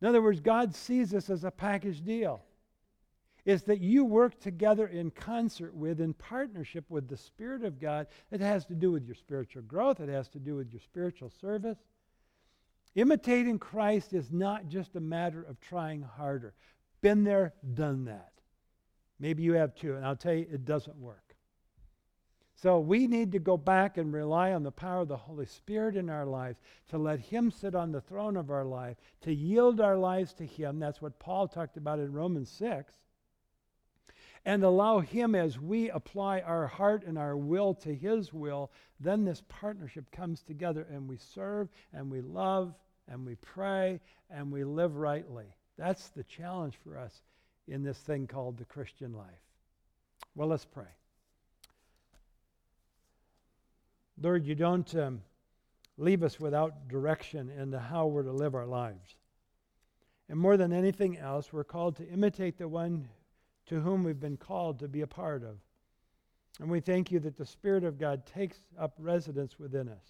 In 0.00 0.06
other 0.06 0.22
words, 0.22 0.40
God 0.40 0.74
sees 0.74 1.10
this 1.10 1.28
as 1.30 1.44
a 1.44 1.50
package 1.50 2.04
deal. 2.04 2.42
It's 3.44 3.64
that 3.64 3.80
you 3.80 4.04
work 4.04 4.38
together 4.40 4.86
in 4.86 5.10
concert 5.10 5.74
with, 5.74 6.00
in 6.00 6.12
partnership 6.12 6.84
with 6.90 7.08
the 7.08 7.16
Spirit 7.16 7.64
of 7.64 7.80
God. 7.80 8.06
It 8.30 8.40
has 8.40 8.66
to 8.66 8.74
do 8.74 8.92
with 8.92 9.06
your 9.06 9.14
spiritual 9.14 9.62
growth, 9.62 10.00
it 10.00 10.08
has 10.08 10.28
to 10.30 10.38
do 10.38 10.56
with 10.56 10.70
your 10.72 10.80
spiritual 10.80 11.30
service. 11.40 11.78
Imitating 12.94 13.58
Christ 13.58 14.12
is 14.12 14.32
not 14.32 14.68
just 14.68 14.96
a 14.96 15.00
matter 15.00 15.42
of 15.42 15.60
trying 15.60 16.02
harder. 16.02 16.54
Been 17.00 17.24
there, 17.24 17.54
done 17.74 18.04
that. 18.06 18.32
Maybe 19.20 19.42
you 19.42 19.54
have 19.54 19.74
too, 19.74 19.94
and 19.94 20.04
I'll 20.04 20.16
tell 20.16 20.34
you, 20.34 20.46
it 20.50 20.64
doesn't 20.64 20.96
work. 20.96 21.27
So 22.60 22.80
we 22.80 23.06
need 23.06 23.30
to 23.32 23.38
go 23.38 23.56
back 23.56 23.98
and 23.98 24.12
rely 24.12 24.52
on 24.52 24.64
the 24.64 24.72
power 24.72 25.02
of 25.02 25.08
the 25.08 25.16
Holy 25.16 25.46
Spirit 25.46 25.96
in 25.96 26.10
our 26.10 26.26
lives 26.26 26.58
to 26.88 26.98
let 26.98 27.20
Him 27.20 27.52
sit 27.52 27.76
on 27.76 27.92
the 27.92 28.00
throne 28.00 28.36
of 28.36 28.50
our 28.50 28.64
life, 28.64 28.96
to 29.20 29.32
yield 29.32 29.80
our 29.80 29.96
lives 29.96 30.32
to 30.34 30.44
Him. 30.44 30.80
That's 30.80 31.00
what 31.00 31.20
Paul 31.20 31.46
talked 31.46 31.76
about 31.76 32.00
in 32.00 32.12
Romans 32.12 32.50
6. 32.50 32.92
and 34.44 34.64
allow 34.64 34.98
Him 34.98 35.34
as 35.34 35.60
we 35.60 35.90
apply 35.90 36.40
our 36.40 36.66
heart 36.66 37.04
and 37.04 37.16
our 37.16 37.36
will 37.36 37.74
to 37.74 37.94
His 37.94 38.32
will, 38.32 38.72
then 38.98 39.24
this 39.24 39.42
partnership 39.48 40.10
comes 40.10 40.42
together 40.42 40.86
and 40.90 41.08
we 41.08 41.16
serve 41.16 41.68
and 41.92 42.10
we 42.10 42.22
love 42.22 42.74
and 43.06 43.24
we 43.24 43.36
pray 43.36 44.00
and 44.30 44.50
we 44.50 44.64
live 44.64 44.96
rightly. 44.96 45.46
That's 45.76 46.08
the 46.08 46.24
challenge 46.24 46.74
for 46.82 46.98
us 46.98 47.22
in 47.68 47.84
this 47.84 47.98
thing 47.98 48.26
called 48.26 48.56
the 48.58 48.64
Christian 48.64 49.12
life. 49.12 49.42
Well, 50.34 50.48
let's 50.48 50.64
pray. 50.64 50.97
Lord, 54.20 54.46
you 54.46 54.54
don't 54.54 54.92
um, 54.96 55.22
leave 55.96 56.22
us 56.22 56.40
without 56.40 56.88
direction 56.88 57.50
into 57.50 57.78
how 57.78 58.06
we're 58.06 58.24
to 58.24 58.32
live 58.32 58.54
our 58.54 58.66
lives. 58.66 59.16
And 60.28 60.38
more 60.38 60.56
than 60.56 60.72
anything 60.72 61.18
else, 61.18 61.52
we're 61.52 61.64
called 61.64 61.96
to 61.96 62.08
imitate 62.08 62.58
the 62.58 62.68
one 62.68 63.08
to 63.66 63.80
whom 63.80 64.02
we've 64.02 64.20
been 64.20 64.36
called 64.36 64.80
to 64.80 64.88
be 64.88 65.02
a 65.02 65.06
part 65.06 65.42
of. 65.42 65.56
And 66.60 66.68
we 66.68 66.80
thank 66.80 67.12
you 67.12 67.20
that 67.20 67.36
the 67.36 67.46
Spirit 67.46 67.84
of 67.84 67.98
God 67.98 68.26
takes 68.26 68.58
up 68.78 68.94
residence 68.98 69.58
within 69.58 69.88
us 69.88 70.04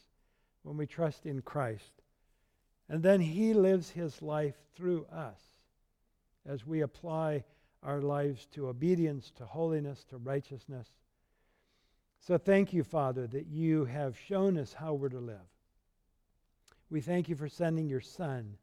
when 0.62 0.76
we 0.76 0.86
trust 0.86 1.26
in 1.26 1.42
Christ. 1.42 1.92
And 2.88 3.02
then 3.02 3.20
He 3.20 3.52
lives 3.52 3.90
His 3.90 4.22
life 4.22 4.56
through 4.74 5.06
us 5.12 5.40
as 6.46 6.66
we 6.66 6.80
apply 6.80 7.44
our 7.82 8.00
lives 8.00 8.46
to 8.52 8.68
obedience, 8.68 9.30
to 9.36 9.44
holiness, 9.44 10.04
to 10.04 10.16
righteousness. 10.16 10.88
So 12.20 12.36
thank 12.38 12.72
you, 12.72 12.84
Father, 12.84 13.26
that 13.28 13.46
you 13.46 13.84
have 13.86 14.18
shown 14.18 14.58
us 14.58 14.72
how 14.72 14.94
we're 14.94 15.08
to 15.08 15.18
live. 15.18 15.36
We 16.90 17.00
thank 17.00 17.28
you 17.28 17.36
for 17.36 17.48
sending 17.48 17.88
your 17.88 18.00
Son 18.00 18.56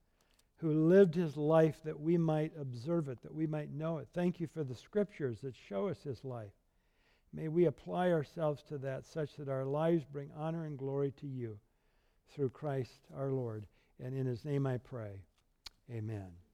who 0.58 0.88
lived 0.88 1.16
his 1.16 1.36
life 1.36 1.82
that 1.84 2.00
we 2.00 2.18
might 2.18 2.54
observe 2.60 3.10
it, 3.10 3.22
that 3.22 3.34
we 3.34 3.46
might 3.46 3.74
know 3.74 3.98
it. 3.98 4.08
Thank 4.14 4.40
you 4.40 4.48
for 4.48 4.64
the 4.64 4.76
scriptures 4.76 5.42
that 5.42 5.56
show 5.56 5.90
us 5.90 6.02
his 6.02 6.24
life. 6.24 6.54
May 7.34 7.50
we 7.50 7.66
apply 7.66 8.12
ourselves 8.12 8.64
to 8.70 8.78
that 8.80 9.06
such 9.06 9.36
that 9.36 9.50
our 9.50 9.66
lives 9.66 10.06
bring 10.06 10.30
honor 10.36 10.66
and 10.66 10.78
glory 10.78 11.12
to 11.20 11.28
you 11.28 11.60
through 12.34 12.50
Christ 12.50 13.00
our 13.16 13.32
Lord. 13.32 13.68
And 14.02 14.16
in 14.16 14.26
his 14.26 14.46
name 14.46 14.66
I 14.66 14.78
pray. 14.78 15.22
Amen. 15.92 16.45